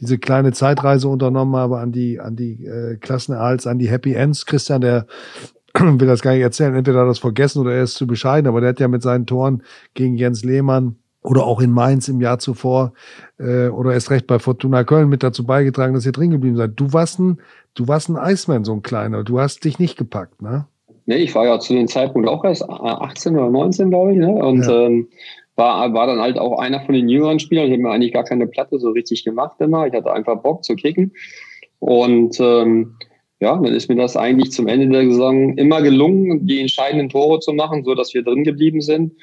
[0.00, 4.46] diese kleine Zeitreise unternommen habe an die, an die äh, Klassenerhalts, an die Happy Ends,
[4.46, 5.06] Christian, der
[5.78, 8.46] will das gar nicht erzählen, entweder hat er das vergessen oder er ist zu bescheiden,
[8.46, 9.62] aber der hat ja mit seinen Toren
[9.94, 12.92] gegen Jens Lehmann oder auch in Mainz im Jahr zuvor
[13.38, 16.72] äh, oder erst recht bei Fortuna Köln mit dazu beigetragen, dass ihr drin geblieben seid.
[16.76, 17.38] Du warst ein,
[17.74, 19.22] du warst ein Iceman, so ein kleiner.
[19.22, 20.66] Du hast dich nicht gepackt, ne?
[21.06, 24.32] Nee, ich war ja zu dem Zeitpunkt auch erst 18 oder 19, glaube ich, ne?
[24.32, 24.86] Und ja.
[24.86, 25.08] ähm,
[25.56, 27.66] war, war dann halt auch einer von den jüngeren Spielern.
[27.66, 29.86] Ich habe mir eigentlich gar keine Platte so richtig gemacht immer.
[29.86, 31.12] Ich hatte einfach Bock zu kicken.
[31.78, 32.94] Und ähm,
[33.40, 37.40] ja, dann ist mir das eigentlich zum Ende der Saison immer gelungen, die entscheidenden Tore
[37.40, 39.14] zu machen, so dass wir drin geblieben sind.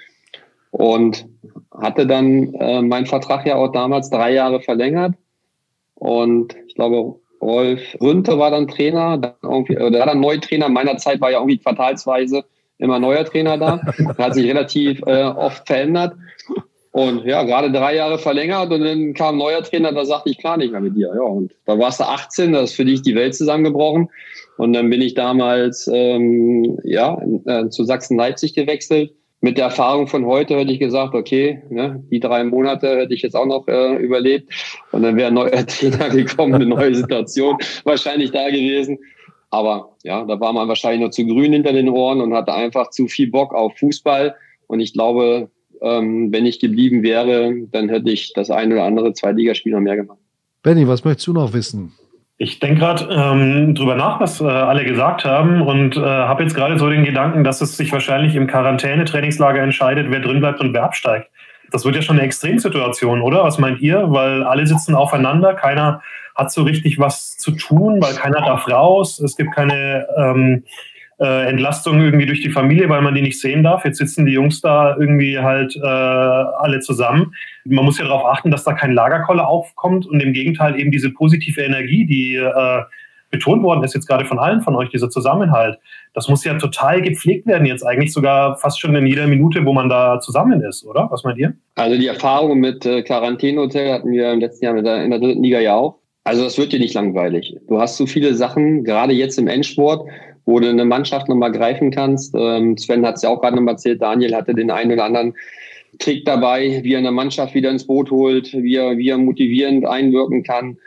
[0.71, 1.25] Und
[1.71, 5.15] hatte dann äh, meinen Vertrag ja auch damals drei Jahre verlängert.
[5.95, 10.69] Und ich glaube, Rolf Rünte war dann Trainer, dann irgendwie, oder der war dann Neutrainer.
[10.69, 12.43] Meiner Zeit war ja irgendwie quartalsweise
[12.77, 13.81] immer neuer Trainer da.
[14.17, 16.15] hat sich relativ äh, oft verändert.
[16.91, 20.39] Und ja, gerade drei Jahre verlängert und dann kam ein neuer Trainer, da sagte ich
[20.39, 21.11] klar nicht mehr mit dir.
[21.13, 24.09] Ja, und da warst du 18, da ist für dich die Welt zusammengebrochen.
[24.57, 29.13] Und dann bin ich damals ähm, ja, äh, zu Sachsen-Leipzig gewechselt.
[29.41, 33.21] Mit der Erfahrung von heute hätte ich gesagt, okay, ne, die drei Monate hätte ich
[33.21, 34.51] jetzt auch noch äh, überlebt.
[34.91, 38.99] Und dann wäre ein neuer Trainer gekommen, eine neue Situation wahrscheinlich da gewesen.
[39.49, 42.89] Aber ja, da war man wahrscheinlich noch zu grün hinter den Ohren und hatte einfach
[42.89, 44.35] zu viel Bock auf Fußball.
[44.67, 45.49] Und ich glaube,
[45.81, 49.95] ähm, wenn ich geblieben wäre, dann hätte ich das ein oder andere Zweitligaspiel noch mehr
[49.95, 50.19] gemacht.
[50.61, 51.93] Benny, was möchtest du noch wissen?
[52.41, 56.55] Ich denke gerade ähm, drüber nach, was äh, alle gesagt haben und äh, habe jetzt
[56.55, 60.73] gerade so den Gedanken, dass es sich wahrscheinlich im Quarantäne-Trainingslager entscheidet, wer drin bleibt und
[60.73, 61.29] wer absteigt.
[61.69, 63.43] Das wird ja schon eine Extremsituation, oder?
[63.43, 64.05] Was meint ihr?
[64.07, 66.01] Weil alle sitzen aufeinander, keiner
[66.33, 69.19] hat so richtig was zu tun, weil keiner darf raus.
[69.19, 70.63] Es gibt keine ähm,
[71.19, 73.83] äh, Entlastung irgendwie durch die Familie, weil man die nicht sehen darf.
[73.83, 77.33] Jetzt sitzen die Jungs da irgendwie halt äh, alle zusammen.
[77.69, 81.11] Man muss ja darauf achten, dass da kein Lagerkoller aufkommt und im Gegenteil eben diese
[81.11, 82.83] positive Energie, die äh,
[83.31, 85.77] betont worden ist jetzt gerade von allen von euch, dieser Zusammenhalt.
[86.13, 89.73] Das muss ja total gepflegt werden jetzt eigentlich sogar fast schon in jeder Minute, wo
[89.73, 91.07] man da zusammen ist, oder?
[91.11, 91.53] Was meint ihr?
[91.75, 95.19] Also die Erfahrung mit äh, Quarantänehotel hatten wir im letzten Jahr in der, in der
[95.19, 95.99] dritten Liga ja auch.
[96.23, 97.55] Also das wird dir nicht langweilig.
[97.67, 100.07] Du hast so viele Sachen, gerade jetzt im Endsport,
[100.45, 102.35] wo du eine Mannschaft nochmal greifen kannst.
[102.35, 105.33] Ähm, Sven hat es ja auch gerade nochmal erzählt, Daniel hatte den einen oder anderen
[105.99, 109.85] Trick dabei, wie er eine Mannschaft wieder ins Boot holt, wie er, wie er motivierend
[109.85, 110.77] einwirken kann.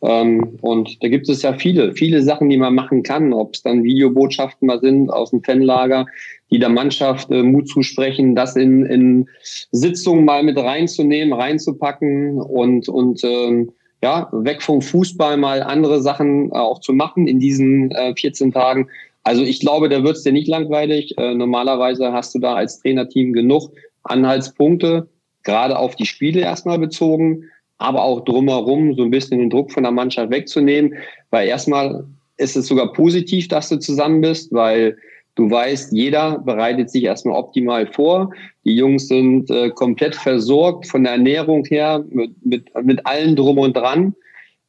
[0.00, 3.62] Ähm, und da gibt es ja viele, viele Sachen, die man machen kann, ob es
[3.62, 6.06] dann Videobotschaften mal sind aus dem Fanlager,
[6.50, 9.28] die der Mannschaft äh, Mut zusprechen, das in, in
[9.72, 16.50] Sitzungen mal mit reinzunehmen, reinzupacken und, und ähm, ja, weg vom Fußball mal andere Sachen
[16.50, 18.88] äh, auch zu machen in diesen äh, 14 Tagen.
[19.24, 21.18] Also ich glaube, da wird es dir nicht langweilig.
[21.18, 23.72] Äh, normalerweise hast du da als Trainerteam genug
[24.10, 25.08] Anhaltspunkte,
[25.44, 27.44] gerade auf die Spiele erstmal bezogen,
[27.78, 30.94] aber auch drumherum so ein bisschen den Druck von der Mannschaft wegzunehmen,
[31.30, 32.04] weil erstmal
[32.36, 34.96] ist es sogar positiv, dass du zusammen bist, weil
[35.38, 38.32] Du weißt, jeder bereitet sich erstmal optimal vor.
[38.64, 43.58] Die Jungs sind äh, komplett versorgt von der Ernährung her, mit, mit, mit allem drum
[43.58, 44.16] und dran.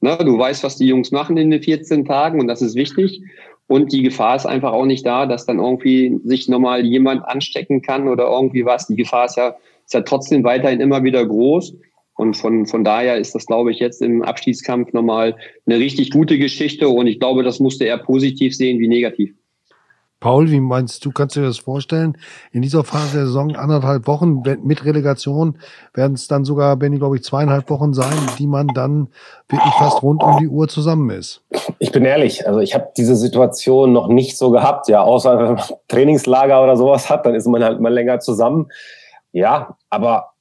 [0.01, 3.19] Ne, du weißt, was die Jungs machen in den 14 Tagen und das ist wichtig.
[3.69, 7.83] Und die Gefahr ist einfach auch nicht da, dass dann irgendwie sich nochmal jemand anstecken
[7.83, 8.87] kann oder irgendwie was.
[8.87, 9.55] Die Gefahr ist ja,
[9.85, 11.75] ist ja trotzdem weiterhin immer wieder groß.
[12.15, 15.35] Und von, von daher ist das, glaube ich, jetzt im Abstiegskampf nochmal
[15.67, 16.89] eine richtig gute Geschichte.
[16.89, 19.35] Und ich glaube, das musste er positiv sehen wie negativ.
[20.19, 22.17] Paul, wie meinst du, kannst du dir das vorstellen?
[22.51, 25.57] In dieser Phase der Saison anderthalb Wochen mit Relegation
[25.93, 29.07] werden es dann sogar, Benny, glaube ich, zweieinhalb Wochen sein, die man dann
[29.47, 31.41] wirklich fast rund um die Uhr zusammen ist.
[31.79, 35.53] Ich bin ehrlich, also ich habe diese Situation noch nicht so gehabt, ja, außer wenn
[35.53, 38.67] man Trainingslager oder sowas hat, dann ist man halt mal länger zusammen.
[39.31, 40.31] Ja, aber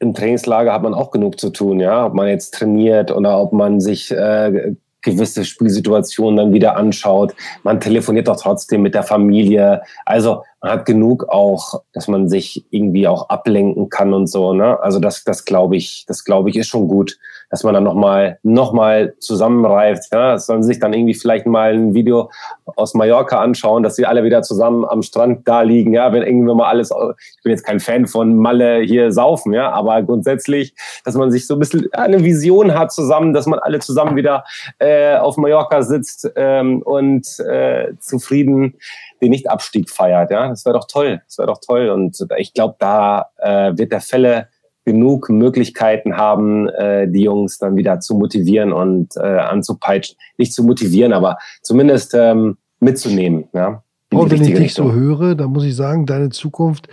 [0.00, 3.52] im Trainingslager hat man auch genug zu tun, ja, ob man jetzt trainiert oder ob
[3.52, 7.34] man sich äh, gewisse Spielsituationen dann wieder anschaut.
[7.62, 9.82] Man telefoniert doch trotzdem mit der Familie.
[10.04, 14.52] Also man hat genug auch, dass man sich irgendwie auch ablenken kann und so.
[14.52, 14.80] Ne?
[14.82, 17.18] Also das, das glaube ich, das glaube ich ist schon gut,
[17.50, 20.12] dass man dann nochmal noch mal zusammenreift.
[20.12, 20.32] Ja?
[20.32, 22.30] Das sollen sich dann irgendwie vielleicht mal ein Video
[22.76, 25.92] aus Mallorca anschauen, dass sie alle wieder zusammen am Strand da liegen.
[25.94, 29.70] Ja, wenn irgendwann mal alles, ich bin jetzt kein Fan von Malle hier saufen, ja,
[29.70, 30.74] aber grundsätzlich,
[31.04, 34.44] dass man sich so ein bisschen eine Vision hat zusammen, dass man alle zusammen wieder
[34.78, 38.74] äh, auf Mallorca sitzt ähm, und äh, zufrieden
[39.20, 40.30] den Nichtabstieg feiert.
[40.30, 41.22] Ja, das wäre doch toll.
[41.26, 41.88] Das wäre doch toll.
[41.88, 44.48] Und ich glaube, da äh, wird der Fälle
[44.88, 50.16] genug Möglichkeiten haben, äh, die Jungs dann wieder zu motivieren und äh, anzupeitschen.
[50.38, 53.48] Nicht zu motivieren, aber zumindest ähm, mitzunehmen.
[53.52, 53.82] Ja,
[54.12, 56.88] und wenn ich dich so höre, dann muss ich sagen, deine Zukunft,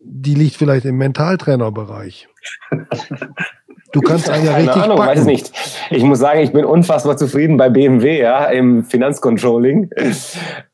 [0.00, 2.28] die liegt vielleicht im Mentaltrainerbereich.
[3.92, 5.10] Du kannst einen ja Keine richtig Ahnung, backen.
[5.18, 5.50] weiß nicht.
[5.90, 9.90] Ich muss sagen, ich bin unfassbar zufrieden bei BMW, ja, im Finanzcontrolling.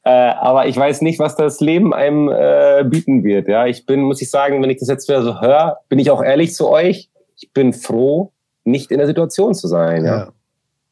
[0.04, 3.48] äh, aber ich weiß nicht, was das Leben einem äh, bieten wird.
[3.48, 6.10] Ja, ich bin, muss ich sagen, wenn ich das jetzt wieder so höre, bin ich
[6.10, 7.10] auch ehrlich zu euch.
[7.36, 8.32] Ich bin froh,
[8.64, 10.04] nicht in der Situation zu sein.
[10.04, 10.16] Ja.
[10.18, 10.28] Ja.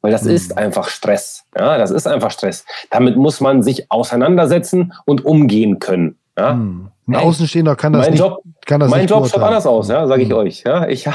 [0.01, 0.31] Weil das Mhm.
[0.33, 1.45] ist einfach Stress.
[1.57, 2.65] Ja, das ist einfach Stress.
[2.91, 6.19] Damit muss man sich auseinandersetzen und umgehen können.
[6.39, 6.53] Ja.
[6.53, 6.89] Hm.
[7.09, 8.21] Ein Außenstehender kann das mein nicht.
[8.21, 10.35] Job, kann das mein nicht Job schaut anders aus, ja, sage ich Mhm.
[10.37, 10.63] euch.
[10.65, 11.07] Ja, ich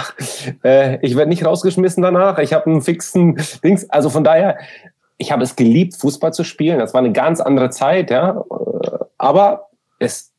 [0.63, 2.37] äh, ich werde nicht rausgeschmissen danach.
[2.39, 3.89] Ich habe einen fixen Dings.
[3.89, 4.57] Also von daher,
[5.17, 6.79] ich habe es geliebt, Fußball zu spielen.
[6.79, 8.43] Das war eine ganz andere Zeit, ja.
[9.17, 9.67] Aber
[9.99, 10.31] es,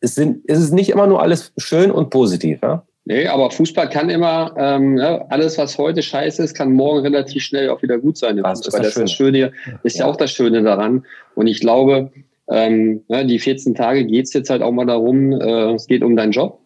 [0.00, 2.82] es sind, es ist nicht immer nur alles schön und positiv, ja.
[3.06, 7.42] Nee, aber Fußball kann immer, ähm, ja, alles, was heute scheiße ist, kann morgen relativ
[7.42, 8.38] schnell auch wieder gut sein.
[8.38, 8.80] im Das ist Fußball.
[8.82, 10.06] das das, ist das Schöne, ist ja.
[10.06, 10.10] Ja.
[10.10, 11.04] auch das Schöne daran.
[11.34, 12.10] Und ich glaube,
[12.50, 16.16] ähm, ja, die 14 Tage geht's jetzt halt auch mal darum, äh, es geht um
[16.16, 16.60] deinen Job,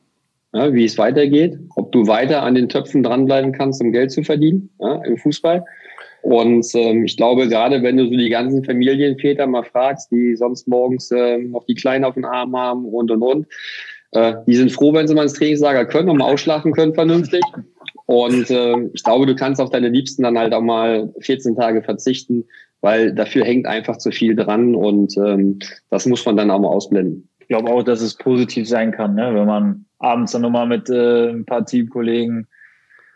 [0.53, 4.23] ja, wie es weitergeht, ob du weiter an den Töpfen dranbleiben kannst, um Geld zu
[4.23, 5.65] verdienen ja, im Fußball.
[6.23, 10.67] Und ähm, ich glaube, gerade wenn du so die ganzen Familienväter mal fragst, die sonst
[10.67, 13.47] morgens äh, noch die Kleinen auf den Arm haben und und und,
[14.13, 17.43] äh, die sind froh, wenn sie mal ins Trainingslager können und mal ausschlafen können vernünftig.
[18.07, 21.83] Und äh, ich glaube, du kannst auf deine Liebsten dann halt auch mal 14 Tage
[21.83, 22.47] verzichten,
[22.81, 25.59] weil dafür hängt einfach zu viel dran und ähm,
[25.91, 27.29] das muss man dann auch mal ausblenden.
[27.41, 29.35] Ich glaube auch, dass es positiv sein kann, ne?
[29.35, 32.47] wenn man abends dann nochmal mit äh, ein paar Teamkollegen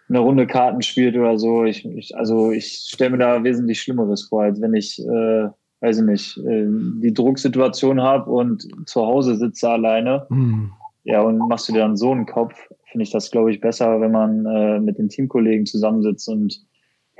[0.08, 1.64] eine Runde Karten spielt oder so.
[1.64, 5.48] Ich, ich, also ich stelle mir da wesentlich Schlimmeres vor, als wenn ich, äh,
[5.80, 6.66] weiß ich nicht, äh,
[7.02, 10.26] die Drucksituation habe und zu Hause sitze alleine.
[10.28, 10.70] Hm.
[11.04, 12.54] Ja, und machst du dir dann so einen Kopf,
[12.90, 16.60] finde ich das, glaube ich, besser, wenn man äh, mit den Teamkollegen zusammensitzt und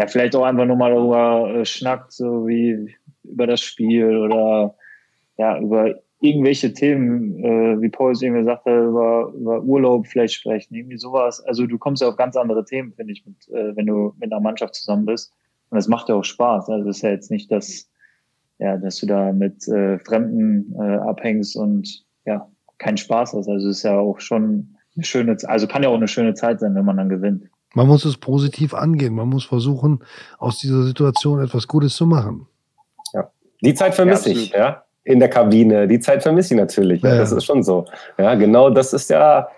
[0.03, 2.93] ja, vielleicht auch einfach nur mal darüber äh, schnackt, so wie
[3.23, 4.75] über das Spiel oder
[5.39, 10.75] ja, über irgendwelche Themen, äh, wie Paul es irgendwie sagte, über, über Urlaub vielleicht sprechen,
[10.75, 11.41] irgendwie sowas.
[11.45, 14.33] Also du kommst ja auf ganz andere Themen, finde ich, mit, äh, wenn du mit
[14.33, 15.33] einer Mannschaft zusammen bist.
[15.71, 16.69] Und das macht ja auch Spaß.
[16.69, 17.89] Also das ist ja jetzt nicht, dass,
[18.59, 22.49] ja, dass du da mit äh, Fremden äh, abhängst und ja,
[22.79, 23.49] keinen Spaß hast.
[23.49, 26.35] Also es ist ja auch schon eine schöne, Z- also kann ja auch eine schöne
[26.35, 27.45] Zeit sein, wenn man dann gewinnt.
[27.75, 29.15] Man muss es positiv angehen.
[29.15, 30.05] Man muss versuchen,
[30.39, 32.47] aus dieser Situation etwas Gutes zu machen.
[33.65, 34.85] Die Zeit vermisse Ja, ich, ja.
[35.05, 35.89] In der Kabine.
[35.89, 37.03] Die Zeit vermisse ich natürlich.
[37.03, 37.11] Ja.
[37.11, 37.19] Ja.
[37.19, 37.87] Das ist schon so.
[38.19, 39.49] Ja, genau das ist ja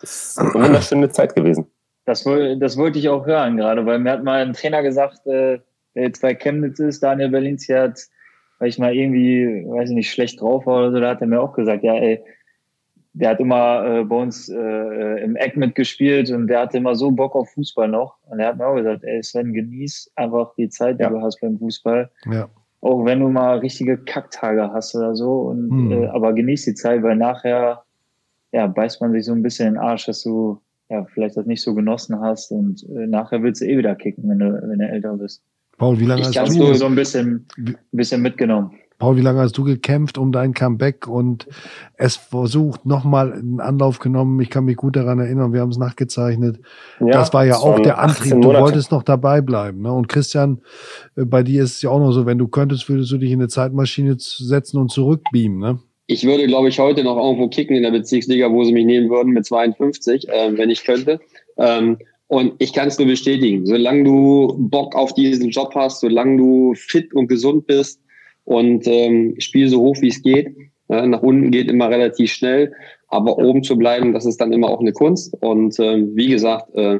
[0.00, 1.66] das ist eine wunderschöne Zeit gewesen.
[2.04, 5.58] Das, das wollte ich auch hören gerade, weil mir hat mal ein Trainer gesagt, äh,
[5.94, 8.00] der jetzt bei Chemnitz ist, Daniel Berlinzi hat,
[8.58, 11.26] weil ich mal irgendwie, weiß ich nicht, schlecht drauf war oder so, da hat er
[11.26, 12.22] mir auch gesagt, ja, ey,
[13.18, 17.10] der hat immer äh, bei uns äh, im Eck mitgespielt und der hatte immer so
[17.10, 18.16] Bock auf Fußball noch.
[18.30, 21.10] Und er hat mir auch gesagt, ey Sven, genieß einfach die Zeit, die Ja.
[21.10, 22.08] du hast beim Fußball.
[22.30, 22.48] Ja.
[22.80, 25.40] Auch wenn du mal richtige Kacktage hast oder so.
[25.50, 25.92] Und, Hm.
[25.92, 27.82] äh, aber genieß die Zeit, weil nachher
[28.52, 31.44] ja, beißt man sich so ein bisschen in den Arsch, dass du ja, vielleicht das
[31.44, 34.78] nicht so genossen hast und äh, nachher willst du eh wieder kicken, wenn du, wenn
[34.78, 35.42] du älter bist.
[35.76, 38.70] Paul, wie lange Ich hast du, du so ein bisschen, ein bisschen mitgenommen.
[38.98, 41.46] Paul, wie lange hast du gekämpft um dein Comeback und
[41.94, 44.40] es versucht, nochmal einen Anlauf genommen?
[44.40, 46.58] Ich kann mich gut daran erinnern, wir haben es nachgezeichnet.
[46.98, 48.42] Ja, das war ja auch der 18 Antrieb.
[48.42, 49.82] Du wolltest noch dabei bleiben.
[49.82, 49.92] Ne?
[49.92, 50.62] Und Christian,
[51.16, 53.30] äh, bei dir ist es ja auch noch so, wenn du könntest, würdest du dich
[53.30, 55.60] in eine Zeitmaschine setzen und zurückbeamen.
[55.60, 55.78] Ne?
[56.08, 59.10] Ich würde, glaube ich, heute noch irgendwo kicken in der Bezirksliga, wo sie mich nehmen
[59.10, 61.20] würden mit 52, äh, wenn ich könnte.
[61.56, 66.36] Ähm, und ich kann es nur bestätigen, solange du Bock auf diesen Job hast, solange
[66.36, 68.00] du fit und gesund bist
[68.48, 70.56] und ähm, spiel so hoch wie es geht,
[70.88, 72.72] äh, nach unten geht immer relativ schnell,
[73.08, 75.36] aber oben zu bleiben, das ist dann immer auch eine Kunst.
[75.40, 76.98] Und ähm, wie gesagt, äh,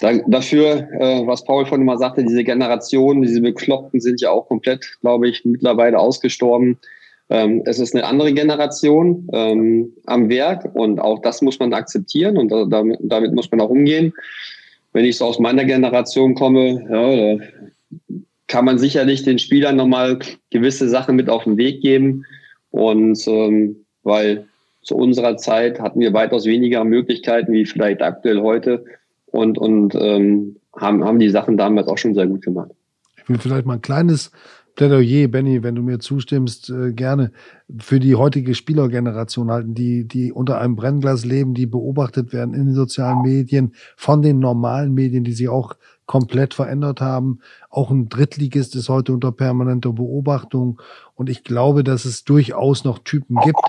[0.00, 4.48] da, dafür, äh, was Paul vorhin mal sagte, diese Generationen, diese Bekloppten sind ja auch
[4.48, 6.78] komplett, glaube ich, mittlerweile ausgestorben.
[7.28, 12.38] Ähm, es ist eine andere Generation ähm, am Werk und auch das muss man akzeptieren
[12.38, 14.14] und da, damit, damit muss man auch umgehen.
[14.94, 17.44] Wenn ich so aus meiner Generation komme, ja, da
[18.52, 20.18] kann man sicherlich den Spielern nochmal
[20.50, 22.26] gewisse Sachen mit auf den Weg geben.
[22.68, 24.46] Und ähm, weil
[24.82, 28.84] zu unserer Zeit hatten wir weitaus weniger Möglichkeiten wie vielleicht aktuell heute
[29.24, 32.70] und, und ähm, haben, haben die Sachen damals auch schon sehr gut gemacht.
[33.16, 34.30] Ich will vielleicht mal ein kleines
[34.74, 37.32] Plädoyer, Benny, wenn du mir zustimmst, äh, gerne
[37.78, 42.66] für die heutige Spielergeneration halten, die, die unter einem Brennglas leben, die beobachtet werden in
[42.66, 45.74] den sozialen Medien, von den normalen Medien, die sich auch
[46.12, 47.38] komplett verändert haben.
[47.70, 50.78] Auch ein Drittligist ist heute unter permanenter Beobachtung.
[51.14, 53.62] Und ich glaube, dass es durchaus noch Typen gibt,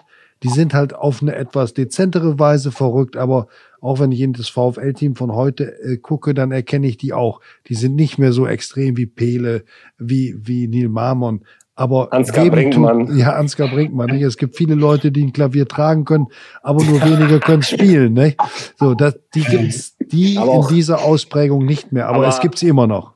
[0.44, 3.48] die sind halt auf eine etwas dezentere Weise verrückt, aber
[3.80, 7.40] auch wenn ich in das VfL-Team von heute äh, gucke, dann erkenne ich die auch.
[7.68, 9.64] Die sind nicht mehr so extrem wie Pele,
[9.98, 11.46] wie, wie Neil Marmon.
[11.76, 13.08] Aber Ansgar Brinkmann.
[13.08, 14.12] Tut, ja, Ansgar Brinkmann.
[14.12, 14.22] Nicht?
[14.22, 16.28] Es gibt viele Leute, die ein Klavier tragen können,
[16.62, 18.14] aber nur wenige können spielen.
[18.14, 18.38] Nicht?
[18.78, 22.68] So, das, die gibt's die in dieser Ausprägung nicht mehr, aber, aber es gibt sie
[22.68, 23.13] immer noch.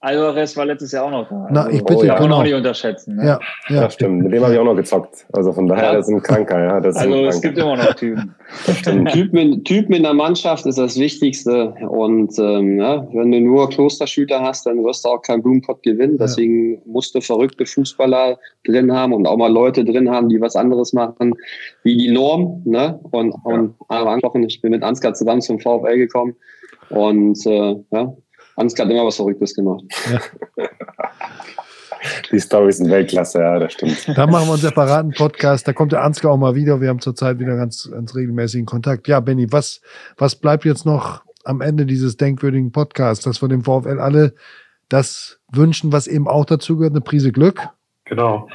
[0.00, 1.48] Alvarez war letztes Jahr auch noch da.
[1.50, 2.18] Na, ich bitte, oh, ja.
[2.20, 2.36] genau.
[2.36, 3.16] auch nicht unterschätzen.
[3.16, 3.26] Ne?
[3.26, 3.80] Ja, ja.
[3.80, 4.22] Das stimmt.
[4.22, 5.26] Mit dem habe ich auch noch gezockt.
[5.32, 5.92] Also von daher, ja.
[5.94, 6.62] das ist ein Kranker.
[6.62, 6.80] Ja.
[6.80, 8.32] Das also es gibt immer noch Typen.
[9.12, 11.74] Typen, Typen in der Mannschaft ist das Wichtigste.
[11.88, 16.16] Und ähm, ja, wenn du nur Klosterschüter hast, dann wirst du auch keinen Blumenpott gewinnen.
[16.16, 16.80] Deswegen ja.
[16.86, 20.92] musst du verrückte Fußballer drin haben und auch mal Leute drin haben, die was anderes
[20.92, 21.34] machen,
[21.82, 22.62] wie die Norm.
[22.64, 23.00] Ne?
[23.10, 26.36] Und, und angesprochen, ich bin mit Ansgar zusammen zum VfL gekommen.
[26.90, 28.14] Und äh, ja,
[28.58, 29.84] Ansgar hat immer was Verrücktes gemacht.
[30.10, 30.20] Ja.
[32.30, 34.08] Die Storys sind Weltklasse, ja, das stimmt.
[34.16, 35.66] Da machen wir einen separaten Podcast.
[35.66, 36.80] Da kommt der Ansgar auch mal wieder.
[36.80, 39.08] Wir haben zurzeit wieder ganz, ganz regelmäßigen Kontakt.
[39.08, 39.80] Ja, Benny, was,
[40.16, 44.34] was bleibt jetzt noch am Ende dieses denkwürdigen Podcasts, dass wir dem VfL alle
[44.88, 47.68] das wünschen, was eben auch dazu gehört, eine Prise Glück?
[48.08, 48.48] Genau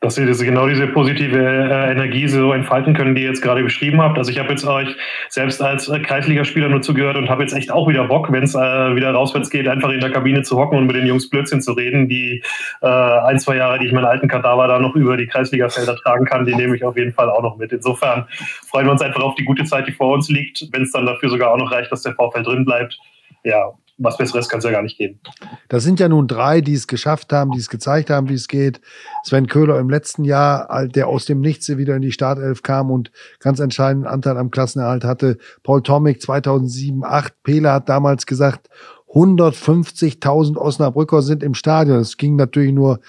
[0.00, 3.62] dass sie diese, genau diese positive äh, Energie so entfalten können, die ihr jetzt gerade
[3.62, 4.16] beschrieben habt.
[4.16, 4.88] Also ich habe jetzt euch
[5.28, 8.54] selbst als äh, Kreisligaspieler nur zugehört und habe jetzt echt auch wieder Bock, wenn es
[8.54, 11.60] äh, wieder rauswärts geht, einfach in der Kabine zu hocken und mit den Jungs Blödsinn
[11.60, 12.08] zu reden.
[12.08, 12.42] Die
[12.80, 16.24] äh, ein, zwei Jahre, die ich meinen alten Kadaver da noch über die Kreisligafelder tragen
[16.24, 17.70] kann, die nehme ich auf jeden Fall auch noch mit.
[17.70, 18.26] Insofern
[18.68, 21.04] freuen wir uns einfach auf die gute Zeit, die vor uns liegt, wenn es dann
[21.04, 22.98] dafür sogar auch noch reicht, dass der VfL drin bleibt.
[23.44, 23.70] Ja,
[24.00, 25.20] was Besseres kann es ja gar nicht geben.
[25.68, 28.48] Das sind ja nun drei, die es geschafft haben, die es gezeigt haben, wie es
[28.48, 28.80] geht.
[29.24, 33.12] Sven Köhler im letzten Jahr, der aus dem Nichts wieder in die Startelf kam und
[33.38, 35.36] ganz entscheidenden Anteil am Klassenerhalt hatte.
[35.62, 37.42] Paul Tomic 2007, 8.
[37.42, 38.68] Pele hat damals gesagt,
[39.12, 41.98] 150.000 Osnabrücker sind im Stadion.
[41.98, 43.00] Es ging natürlich nur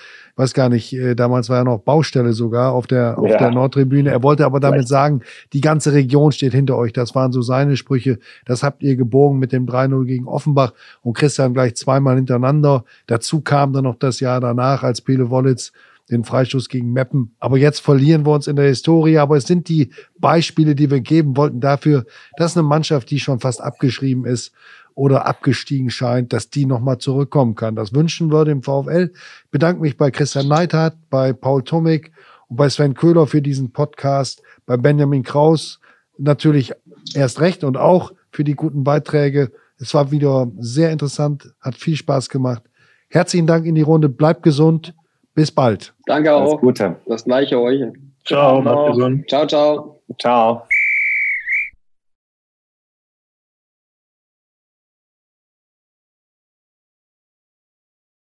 [0.41, 3.37] weiß gar nicht, äh, damals war ja noch Baustelle sogar auf der, auf ja.
[3.37, 4.09] der Nordtribüne.
[4.09, 5.21] Er wollte aber damit sagen,
[5.53, 6.93] die ganze Region steht hinter euch.
[6.93, 8.17] Das waren so seine Sprüche.
[8.45, 10.73] Das habt ihr gebogen mit dem 3-0 gegen Offenbach
[11.03, 12.85] und Christian gleich zweimal hintereinander.
[13.05, 15.71] Dazu kam dann noch das Jahr danach, als Pele Wollitz
[16.09, 17.35] den Freistoß gegen Meppen.
[17.39, 19.17] Aber jetzt verlieren wir uns in der Historie.
[19.19, 22.05] Aber es sind die Beispiele, die wir geben wollten dafür,
[22.37, 24.51] dass eine Mannschaft, die schon fast abgeschrieben ist,
[24.95, 27.75] oder abgestiegen scheint, dass die nochmal zurückkommen kann.
[27.75, 29.11] Das wünschen wir dem VfL.
[29.13, 32.11] Ich bedanke mich bei Christian Neithardt, bei Paul Tomik
[32.47, 35.79] und bei Sven Köhler für diesen Podcast, bei Benjamin Kraus
[36.17, 36.73] natürlich
[37.15, 39.51] erst recht und auch für die guten Beiträge.
[39.77, 42.63] Es war wieder sehr interessant, hat viel Spaß gemacht.
[43.09, 44.93] Herzlichen Dank in die Runde, bleibt gesund,
[45.33, 45.93] bis bald.
[46.05, 46.41] Danke auch.
[46.41, 46.95] Alles Gute.
[47.07, 47.81] Das gleiche euch.
[48.25, 49.17] Ciao, ciao.
[49.27, 50.01] Ciao, ciao.
[50.19, 50.70] Ciao.